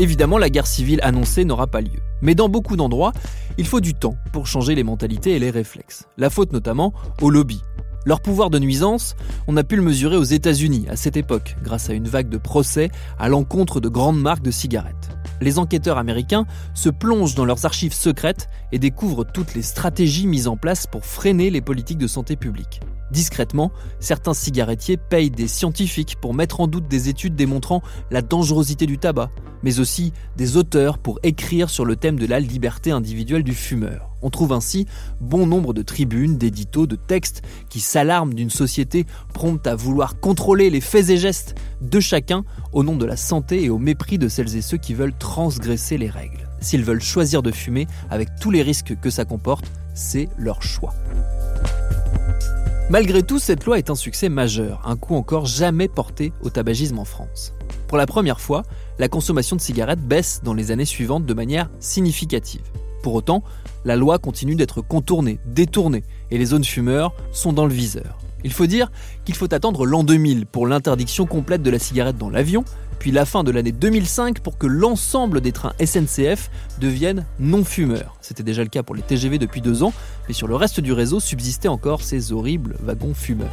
Évidemment, 0.00 0.38
la 0.38 0.50
guerre 0.50 0.66
civile 0.66 0.98
annoncée 1.02 1.44
n'aura 1.44 1.68
pas 1.68 1.80
lieu. 1.80 2.00
Mais 2.20 2.34
dans 2.34 2.48
beaucoup 2.48 2.76
d'endroits, 2.76 3.12
il 3.58 3.66
faut 3.66 3.80
du 3.80 3.94
temps 3.94 4.16
pour 4.32 4.46
changer 4.46 4.74
les 4.74 4.82
mentalités 4.82 5.32
et 5.32 5.38
les 5.38 5.50
réflexes. 5.50 6.08
La 6.16 6.30
faute 6.30 6.52
notamment 6.52 6.92
aux 7.22 7.30
lobbies. 7.30 7.62
Leur 8.04 8.20
pouvoir 8.20 8.50
de 8.50 8.58
nuisance, 8.58 9.14
on 9.46 9.56
a 9.56 9.64
pu 9.64 9.76
le 9.76 9.82
mesurer 9.82 10.16
aux 10.16 10.24
États-Unis 10.24 10.86
à 10.90 10.96
cette 10.96 11.16
époque, 11.16 11.56
grâce 11.62 11.88
à 11.88 11.94
une 11.94 12.08
vague 12.08 12.28
de 12.28 12.36
procès 12.38 12.90
à 13.18 13.28
l'encontre 13.28 13.80
de 13.80 13.88
grandes 13.88 14.20
marques 14.20 14.42
de 14.42 14.50
cigarettes. 14.50 15.16
Les 15.40 15.58
enquêteurs 15.58 15.96
américains 15.96 16.44
se 16.74 16.90
plongent 16.90 17.34
dans 17.34 17.44
leurs 17.44 17.64
archives 17.64 17.94
secrètes 17.94 18.48
et 18.72 18.78
découvrent 18.78 19.24
toutes 19.24 19.54
les 19.54 19.62
stratégies 19.62 20.26
mises 20.26 20.48
en 20.48 20.56
place 20.56 20.86
pour 20.86 21.06
freiner 21.06 21.50
les 21.50 21.60
politiques 21.60 21.98
de 21.98 22.06
santé 22.06 22.36
publique. 22.36 22.80
Discrètement, 23.14 23.70
certains 24.00 24.34
cigarettiers 24.34 24.96
payent 24.96 25.30
des 25.30 25.46
scientifiques 25.46 26.16
pour 26.20 26.34
mettre 26.34 26.60
en 26.60 26.66
doute 26.66 26.88
des 26.88 27.08
études 27.08 27.36
démontrant 27.36 27.80
la 28.10 28.22
dangerosité 28.22 28.86
du 28.86 28.98
tabac, 28.98 29.30
mais 29.62 29.78
aussi 29.78 30.12
des 30.36 30.56
auteurs 30.56 30.98
pour 30.98 31.20
écrire 31.22 31.70
sur 31.70 31.84
le 31.84 31.94
thème 31.94 32.18
de 32.18 32.26
la 32.26 32.40
liberté 32.40 32.90
individuelle 32.90 33.44
du 33.44 33.54
fumeur. 33.54 34.10
On 34.20 34.30
trouve 34.30 34.52
ainsi 34.52 34.86
bon 35.20 35.46
nombre 35.46 35.72
de 35.72 35.82
tribunes, 35.82 36.38
d'éditos, 36.38 36.88
de 36.88 36.96
textes 36.96 37.42
qui 37.68 37.78
s'alarment 37.78 38.34
d'une 38.34 38.50
société 38.50 39.06
prompte 39.32 39.68
à 39.68 39.76
vouloir 39.76 40.18
contrôler 40.18 40.68
les 40.68 40.80
faits 40.80 41.10
et 41.10 41.16
gestes 41.16 41.54
de 41.82 42.00
chacun 42.00 42.44
au 42.72 42.82
nom 42.82 42.96
de 42.96 43.06
la 43.06 43.16
santé 43.16 43.62
et 43.62 43.70
au 43.70 43.78
mépris 43.78 44.18
de 44.18 44.26
celles 44.26 44.56
et 44.56 44.62
ceux 44.62 44.78
qui 44.78 44.92
veulent 44.92 45.16
transgresser 45.16 45.98
les 45.98 46.10
règles. 46.10 46.48
S'ils 46.60 46.82
veulent 46.82 47.00
choisir 47.00 47.42
de 47.42 47.52
fumer 47.52 47.86
avec 48.10 48.30
tous 48.40 48.50
les 48.50 48.62
risques 48.62 48.98
que 49.00 49.10
ça 49.10 49.24
comporte, 49.24 49.70
c'est 49.94 50.28
leur 50.36 50.62
choix. 50.62 50.94
Malgré 52.90 53.22
tout, 53.22 53.38
cette 53.38 53.64
loi 53.64 53.78
est 53.78 53.88
un 53.88 53.94
succès 53.94 54.28
majeur, 54.28 54.82
un 54.84 54.96
coup 54.96 55.14
encore 55.14 55.46
jamais 55.46 55.88
porté 55.88 56.34
au 56.42 56.50
tabagisme 56.50 56.98
en 56.98 57.06
France. 57.06 57.54
Pour 57.88 57.96
la 57.96 58.06
première 58.06 58.42
fois, 58.42 58.62
la 58.98 59.08
consommation 59.08 59.56
de 59.56 59.60
cigarettes 59.62 60.06
baisse 60.06 60.42
dans 60.44 60.52
les 60.52 60.70
années 60.70 60.84
suivantes 60.84 61.24
de 61.24 61.32
manière 61.32 61.70
significative. 61.80 62.60
Pour 63.02 63.14
autant, 63.14 63.42
la 63.86 63.96
loi 63.96 64.18
continue 64.18 64.54
d'être 64.54 64.82
contournée, 64.82 65.38
détournée, 65.46 66.04
et 66.30 66.36
les 66.36 66.44
zones 66.44 66.64
fumeurs 66.64 67.14
sont 67.32 67.54
dans 67.54 67.64
le 67.64 67.72
viseur. 67.72 68.18
Il 68.44 68.52
faut 68.52 68.66
dire 68.66 68.92
qu'il 69.24 69.34
faut 69.34 69.52
attendre 69.54 69.86
l'an 69.86 70.04
2000 70.04 70.44
pour 70.44 70.66
l'interdiction 70.66 71.24
complète 71.24 71.62
de 71.62 71.70
la 71.70 71.78
cigarette 71.78 72.18
dans 72.18 72.28
l'avion, 72.28 72.66
puis 73.04 73.10
la 73.10 73.26
fin 73.26 73.44
de 73.44 73.50
l'année 73.50 73.70
2005 73.70 74.40
pour 74.40 74.56
que 74.56 74.66
l'ensemble 74.66 75.42
des 75.42 75.52
trains 75.52 75.74
SNCF 75.78 76.48
deviennent 76.80 77.26
non-fumeurs. 77.38 78.16
C'était 78.22 78.42
déjà 78.42 78.62
le 78.62 78.70
cas 78.70 78.82
pour 78.82 78.94
les 78.94 79.02
TGV 79.02 79.36
depuis 79.36 79.60
deux 79.60 79.82
ans, 79.82 79.92
mais 80.26 80.32
sur 80.32 80.48
le 80.48 80.56
reste 80.56 80.80
du 80.80 80.90
réseau 80.94 81.20
subsistaient 81.20 81.68
encore 81.68 82.00
ces 82.00 82.32
horribles 82.32 82.76
wagons 82.80 83.12
fumeurs. 83.12 83.52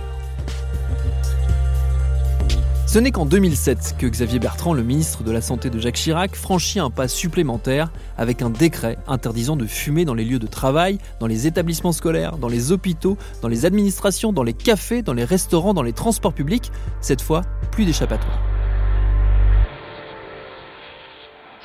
Ce 2.87 2.97
n'est 2.97 3.11
qu'en 3.11 3.25
2007 3.25 3.95
que 3.97 4.07
Xavier 4.07 4.39
Bertrand, 4.39 4.73
le 4.73 4.83
ministre 4.83 5.21
de 5.23 5.31
la 5.31 5.41
Santé 5.41 5.69
de 5.69 5.79
Jacques 5.79 5.95
Chirac, 5.95 6.33
franchit 6.33 6.79
un 6.79 6.89
pas 6.89 7.09
supplémentaire 7.09 7.91
avec 8.17 8.41
un 8.41 8.51
décret 8.51 8.97
interdisant 9.05 9.57
de 9.57 9.65
fumer 9.65 10.05
dans 10.05 10.13
les 10.13 10.23
lieux 10.23 10.39
de 10.39 10.47
travail, 10.47 10.97
dans 11.19 11.27
les 11.27 11.45
établissements 11.45 11.91
scolaires, 11.91 12.37
dans 12.37 12.47
les 12.47 12.71
hôpitaux, 12.71 13.17
dans 13.41 13.49
les 13.49 13.65
administrations, 13.65 14.31
dans 14.31 14.43
les 14.43 14.53
cafés, 14.53 15.01
dans 15.01 15.11
les 15.11 15.25
restaurants, 15.25 15.73
dans 15.73 15.83
les 15.83 15.91
transports 15.91 16.33
publics. 16.33 16.71
Cette 17.01 17.21
fois, 17.21 17.41
plus 17.71 17.83
d'échappatoire. 17.83 18.50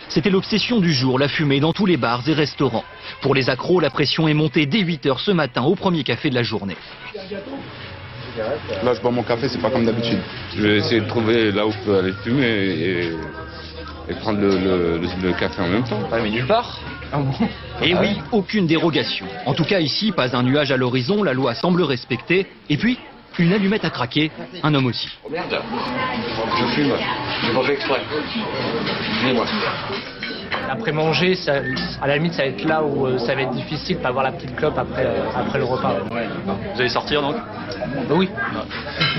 C'était 0.09 0.31
l'obsession 0.31 0.81
du 0.81 0.93
jour, 0.93 1.19
la 1.19 1.29
fumée 1.29 1.61
dans 1.61 1.73
tous 1.73 1.87
les 1.87 1.97
bars 1.97 2.23
et 2.29 2.33
restaurants. 2.33 2.85
Pour 3.21 3.35
les 3.35 3.51
accros, 3.51 3.81
la 3.81 3.91
pression 3.91 4.29
est 4.29 4.35
montée 4.35 4.67
dès 4.67 4.83
8h 4.83 5.19
ce 5.19 5.31
matin 5.31 5.63
au 5.63 5.75
premier 5.75 6.05
café 6.05 6.31
de 6.31 6.35
la 6.35 6.43
journée. 6.43 6.77
Là, 8.85 8.95
je 8.95 9.01
bois 9.01 9.11
mon 9.11 9.23
café, 9.23 9.49
c'est 9.49 9.61
pas 9.61 9.71
comme 9.71 9.85
d'habitude. 9.87 10.19
Je 10.57 10.63
vais 10.63 10.77
essayer 10.79 11.01
de 11.01 11.07
trouver 11.09 11.53
là 11.53 11.67
où 11.67 11.73
je 11.73 11.79
peux 11.79 11.99
aller 11.99 12.13
fumer 12.23 12.47
et, 12.47 13.07
et 14.09 14.15
prendre 14.21 14.41
le, 14.41 14.51
le- 14.51 14.99
le- 14.99 15.29
le 15.29 15.33
café 15.33 15.63
en 15.63 15.69
même 15.69 15.85
temps. 15.85 16.01
Ouais, 16.13 16.23
mais 16.23 16.31
nulle 16.31 16.47
part. 16.47 16.79
Et 17.83 17.95
Ah 17.95 18.01
oui, 18.01 18.09
ouais 18.09 18.17
aucune 18.33 18.67
dérogation. 18.67 19.27
En 19.47 19.55
tout 19.55 19.65
cas 19.65 19.81
ici, 19.81 20.13
pas 20.13 20.37
un 20.37 20.43
nuage 20.43 20.71
à 20.71 20.77
l'horizon, 20.77 21.23
la 21.23 21.33
loi 21.33 21.55
semble 21.55 21.83
respectée. 21.83 22.47
Et 22.69 22.77
puis, 22.77 22.99
une 23.39 23.53
allumette 23.53 23.85
à 23.85 23.91
craquer, 23.91 24.31
un 24.63 24.75
homme 24.75 24.87
aussi. 24.87 25.09
Je 25.31 26.65
fume. 26.75 26.93
J'ai 27.45 27.53
pas 27.53 27.63
fait 27.63 27.73
exprès. 27.75 28.01
Excusez-moi. 29.11 29.45
Après 30.69 30.91
manger, 30.93 31.35
ça, 31.35 31.55
à 32.03 32.07
la 32.07 32.17
limite, 32.17 32.35
ça 32.35 32.43
va 32.43 32.49
être 32.49 32.65
là 32.65 32.83
où 32.83 33.07
euh, 33.07 33.19
ça 33.19 33.35
va 33.35 33.43
être 33.43 33.51
difficile, 33.53 33.99
pas 33.99 34.09
avoir 34.09 34.25
la 34.25 34.33
petite 34.33 34.55
clope 34.57 34.77
après, 34.79 35.05
euh, 35.05 35.23
après 35.35 35.59
le 35.59 35.65
repas. 35.65 35.95
Vous 36.75 36.81
allez 36.81 36.89
sortir 36.89 37.23
donc? 37.23 37.37
Bah 37.37 38.15
oui, 38.17 38.29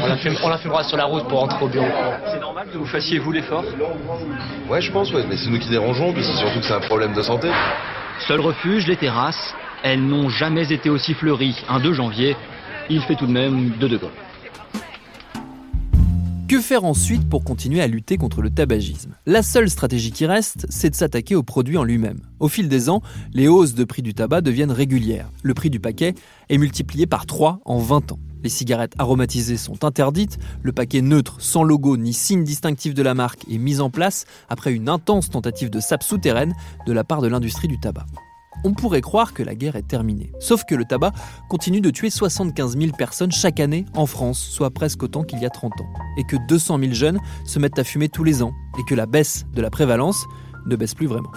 on 0.01 0.08
la, 0.08 0.17
fume- 0.17 0.38
on 0.43 0.49
la 0.49 0.58
fumera 0.58 0.84
sur 0.84 0.97
la 0.97 1.06
route 1.06 1.25
pour 1.27 1.39
rentrer 1.39 1.63
au 1.63 1.67
bureau. 1.67 1.88
C'est 2.32 2.39
normal 2.39 2.67
que 2.71 2.77
vous 2.77 2.86
fassiez 2.86 3.19
vous 3.19 3.32
l'effort? 3.32 3.63
Ouais, 4.69 4.82
je 4.82 4.91
pense, 4.91 5.12
ouais. 5.13 5.23
Mais 5.30 5.38
c'est 5.38 5.49
nous 5.49 5.60
qui 5.60 5.69
dérangeons, 5.69 6.12
puis 6.12 6.23
c'est 6.23 6.36
surtout 6.36 6.60
que 6.60 6.65
c'est 6.65 6.73
un 6.73 6.80
problème 6.82 7.13
de 7.13 7.21
santé. 7.21 7.49
Seul 8.27 8.41
refuge, 8.41 8.88
les 8.88 8.97
terrasses. 8.97 9.56
Elles 9.84 10.01
n'ont 10.01 10.27
jamais 10.30 10.71
été 10.73 10.89
aussi 10.89 11.13
fleuries. 11.13 11.56
Un 11.69 11.80
2 11.80 11.93
janvier, 11.93 12.36
il 12.89 13.02
fait 13.02 13.15
tout 13.15 13.28
de 13.28 13.32
même 13.32 13.71
2 13.80 13.89
degrés. 13.89 14.12
Que 16.47 16.62
faire 16.62 16.86
ensuite 16.86 17.28
pour 17.28 17.43
continuer 17.43 17.82
à 17.82 17.88
lutter 17.88 18.15
contre 18.15 18.41
le 18.41 18.50
tabagisme? 18.50 19.12
La 19.26 19.43
seule 19.43 19.69
stratégie 19.69 20.12
qui 20.12 20.26
reste, 20.26 20.65
c'est 20.69 20.89
de 20.89 20.95
s'attaquer 20.95 21.36
au 21.36 21.43
produit 21.43 21.78
en 21.78 21.84
lui-même. 21.84 22.21
Au 22.39 22.47
fil 22.47 22.69
des 22.69 22.89
ans, 22.89 23.02
les 23.34 23.50
hausses 23.50 23.73
de 23.73 23.84
prix 23.84 24.02
du 24.02 24.13
tabac 24.13 24.39
deviennent 24.39 24.71
régulières. 24.71 25.30
Le 25.43 25.54
prix 25.54 25.69
du 25.69 25.82
paquet 25.82 26.15
est 26.47 26.58
multiplié 26.58 27.06
par 27.06 27.26
3 27.26 27.60
en 27.65 27.80
20 27.80 28.13
ans. 28.13 28.19
Les 28.43 28.50
cigarettes 28.50 28.93
aromatisées 28.97 29.58
sont 29.58 29.84
interdites, 29.84 30.38
le 30.62 30.71
paquet 30.71 31.02
neutre 31.02 31.41
sans 31.41 31.63
logo 31.63 31.97
ni 31.97 32.13
signe 32.13 32.45
distinctif 32.45 32.93
de 32.93 33.04
la 33.04 33.13
marque 33.13 33.43
est 33.52 33.58
mis 33.58 33.82
en 33.82 33.89
place 33.89 34.23
après 34.47 34.71
une 34.71 34.88
intense 34.88 35.30
tentative 35.30 35.69
de 35.69 35.82
sape 35.82 36.04
souterraine 36.04 36.54
de 36.86 36.93
la 36.93 37.04
part 37.04 37.21
de 37.21 37.28
l'industrie 37.28 37.67
du 37.67 37.78
tabac. 37.78 38.06
On 38.63 38.74
pourrait 38.74 39.02
croire 39.02 39.34
que 39.34 39.43
la 39.43 39.56
guerre 39.56 39.76
est 39.76 39.88
terminée. 39.88 40.32
Sauf 40.39 40.63
que 40.65 40.76
le 40.76 40.86
tabac 40.86 41.12
continue 41.50 41.82
de 41.82 41.89
tuer 41.89 42.10
75 42.10 42.78
000 42.78 42.91
personnes 42.98 43.32
chaque 43.32 43.60
année 43.60 43.86
en 43.96 44.06
France, 44.06 44.39
soit 44.39 44.72
presque 44.72 45.04
autant 45.04 45.24
qu'il 45.24 45.39
y 45.39 45.46
a 45.46 45.50
30 45.50 45.74
ans. 45.82 45.89
Et 46.17 46.24
que 46.24 46.36
200 46.48 46.80
000 46.80 46.93
jeunes 46.93 47.20
se 47.46 47.60
mettent 47.60 47.80
à 47.80 47.84
fumer 47.84 48.10
tous 48.10 48.24
les 48.24 48.41
ans. 48.41 48.54
Et 48.80 48.84
que 48.84 48.96
la 48.96 49.06
baisse 49.06 49.46
de 49.54 49.62
la 49.62 49.70
prévalence 49.70 50.26
ne 50.65 50.76
baisse 50.76 50.96
plus 50.96 51.08
vraiment. 51.08 51.32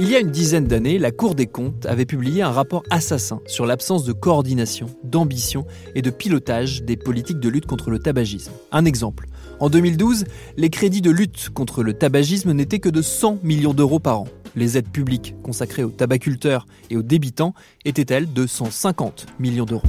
Il 0.00 0.08
y 0.08 0.14
a 0.14 0.20
une 0.20 0.30
dizaine 0.30 0.68
d'années, 0.68 0.96
la 0.96 1.10
Cour 1.10 1.34
des 1.34 1.48
comptes 1.48 1.84
avait 1.84 2.04
publié 2.04 2.40
un 2.40 2.52
rapport 2.52 2.84
assassin 2.88 3.40
sur 3.48 3.66
l'absence 3.66 4.04
de 4.04 4.12
coordination, 4.12 4.86
d'ambition 5.02 5.66
et 5.96 6.02
de 6.02 6.10
pilotage 6.10 6.84
des 6.84 6.96
politiques 6.96 7.40
de 7.40 7.48
lutte 7.48 7.66
contre 7.66 7.90
le 7.90 7.98
tabagisme. 7.98 8.52
Un 8.70 8.84
exemple. 8.84 9.26
En 9.58 9.68
2012, 9.68 10.22
les 10.56 10.70
crédits 10.70 11.00
de 11.00 11.10
lutte 11.10 11.50
contre 11.50 11.82
le 11.82 11.94
tabagisme 11.94 12.52
n'étaient 12.52 12.78
que 12.78 12.88
de 12.88 13.02
100 13.02 13.40
millions 13.42 13.74
d'euros 13.74 13.98
par 13.98 14.20
an. 14.20 14.28
Les 14.58 14.76
aides 14.76 14.88
publiques 14.88 15.36
consacrées 15.44 15.84
aux 15.84 15.92
tabaculteurs 15.92 16.66
et 16.90 16.96
aux 16.96 17.02
débitants 17.04 17.54
étaient, 17.84 18.12
elles, 18.12 18.32
de 18.32 18.44
150 18.44 19.26
millions 19.38 19.64
d'euros. 19.64 19.86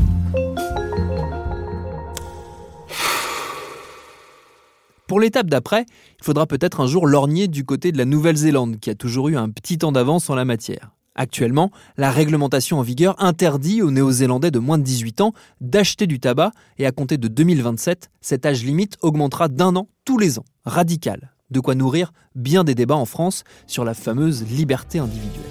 Pour 5.08 5.20
l'étape 5.20 5.48
d'après, 5.48 5.88
il 6.20 6.24
faudra 6.24 6.46
peut-être 6.46 6.82
un 6.82 6.86
jour 6.86 7.08
lorgner 7.08 7.48
du 7.48 7.66
côté 7.66 7.92
de 7.92 7.98
la 7.98 8.06
Nouvelle-Zélande, 8.06 8.80
qui 8.80 8.92
a 8.92 8.96
toujours 8.96 9.30
eu 9.30 9.38
un 9.38 9.50
petit 9.50 9.80
temps 9.80 9.92
d'avance 9.92 10.30
en 10.30 10.36
la 10.36 10.46
matière. 10.46 10.92
Actuellement, 11.16 11.72
la 11.98 12.12
réglementation 12.12 12.78
en 12.78 12.84
vigueur 12.84 13.16
interdit 13.18 13.82
aux 13.82 13.90
Néo-Zélandais 13.90 14.52
de 14.52 14.60
moins 14.60 14.78
de 14.78 14.84
18 14.84 15.22
ans 15.22 15.34
d'acheter 15.62 16.06
du 16.06 16.20
tabac 16.20 16.52
et 16.78 16.86
à 16.86 16.92
compter 16.92 17.18
de 17.18 17.28
2027, 17.28 18.12
cet 18.22 18.46
âge 18.46 18.64
limite 18.64 18.98
augmentera 19.02 19.48
d'un 19.48 19.76
an 19.76 19.90
tous 20.06 20.20
les 20.20 20.38
ans. 20.38 20.46
Radical. 20.64 21.32
De 21.52 21.60
quoi 21.60 21.76
nourrir 21.76 22.12
bien 22.36 22.64
des 22.64 22.76
débats 22.76 22.96
en 22.96 23.06
France 23.06 23.44
sur 23.66 23.84
la 23.84 23.94
fameuse 23.94 24.46
liberté 24.50 25.00
individuelle. 25.00 25.42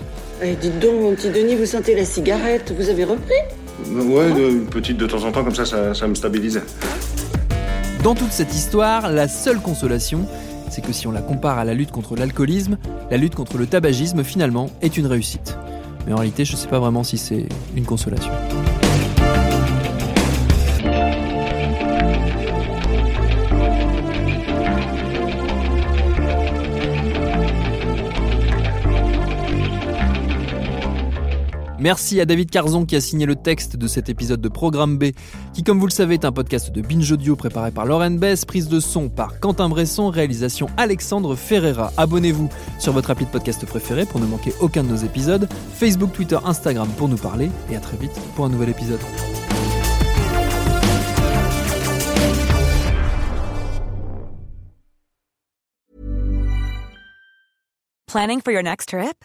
Eh, 0.43 0.55
dites 0.55 0.79
donc, 0.79 1.01
mon 1.01 1.15
petit 1.15 1.31
Denis, 1.31 1.57
vous 1.57 1.67
sentez 1.67 1.97
la 1.97 2.05
cigarette 2.05 2.73
Vous 2.77 2.89
avez 2.89 3.05
repris? 3.05 3.35
Ouais, 3.91 4.31
une 4.31 4.67
petite 4.67 4.97
de 4.97 5.07
temps 5.07 5.25
en 5.25 5.33
temps, 5.33 5.43
comme 5.43 5.55
ça, 5.55 5.65
ça, 5.65 5.95
ça 5.95 6.07
me 6.07 6.15
stabilise. 6.15 6.61
Dans 8.05 8.15
toute 8.15 8.31
cette 8.31 8.55
histoire, 8.55 9.11
la 9.11 9.27
seule 9.27 9.61
consolation, 9.61 10.27
c'est 10.71 10.83
que 10.83 10.93
si 10.93 11.07
on 11.09 11.13
la 11.13 11.23
compare 11.23 11.59
à 11.59 11.65
la 11.65 11.75
lutte 11.75 11.91
contre 11.91 12.15
l'alcoolisme, 12.15 12.79
la 13.11 13.17
lutte 13.17 13.35
contre 13.35 13.59
le 13.59 13.67
tabagisme 13.67 14.23
finalement 14.23 14.71
est 14.83 14.97
une 14.97 15.07
réussite. 15.07 15.57
Mais 16.07 16.13
en 16.13 16.17
réalité, 16.17 16.45
je 16.45 16.53
ne 16.53 16.57
sais 16.57 16.69
pas 16.69 16.79
vraiment 16.79 17.03
si 17.03 17.19
c'est 17.19 17.49
une 17.77 17.85
consolation. 17.85 18.33
Merci 31.81 32.21
à 32.21 32.25
David 32.25 32.51
Carzon 32.51 32.85
qui 32.85 32.97
a 32.97 33.01
signé 33.01 33.25
le 33.25 33.37
texte 33.37 33.77
de 33.77 33.87
cet 33.87 34.09
épisode 34.09 34.41
de 34.41 34.49
Programme 34.49 34.99
B, 34.99 35.13
qui 35.55 35.63
comme 35.63 35.79
vous 35.79 35.87
le 35.87 35.93
savez 35.93 36.15
est 36.15 36.25
un 36.25 36.33
podcast 36.33 36.73
de 36.73 36.83
Binge 36.83 37.13
Audio 37.13 37.37
préparé 37.37 37.71
par 37.71 37.87
Lauren 37.87 38.11
Bess, 38.11 38.45
prise 38.45 38.69
de 38.69 38.81
son 38.81 39.09
par 39.09 39.39
Quentin 39.39 39.69
Bresson, 39.69 40.11
réalisation 40.11 40.67
Alexandre 40.77 41.37
Ferreira. 41.37 41.93
Abonnez-vous 41.97 42.49
sur 42.81 42.93
votre 42.93 43.13
appli 43.13 43.27
de 43.27 43.31
podcast 43.31 43.65
préféré 43.65 44.07
pour 44.07 44.19
ne 44.19 44.27
manquer 44.27 44.53
aucun 44.61 44.83
de 44.83 44.89
nos 44.89 44.97
épisodes, 44.97 45.49
Facebook, 45.75 46.13
Twitter, 46.13 46.39
Instagram 46.45 46.89
pour 46.97 47.09
nous 47.09 47.17
parler, 47.17 47.49
et 47.71 47.77
à 47.77 47.81
très 47.81 47.97
vite 47.97 48.19
pour 48.35 48.45
un 48.45 48.49
nouvel 48.49 48.71
épisode. 48.71 49.01
Planning 58.09 58.41
for 58.41 58.53
your 58.53 58.63
next 58.63 58.89
trip? 58.89 59.25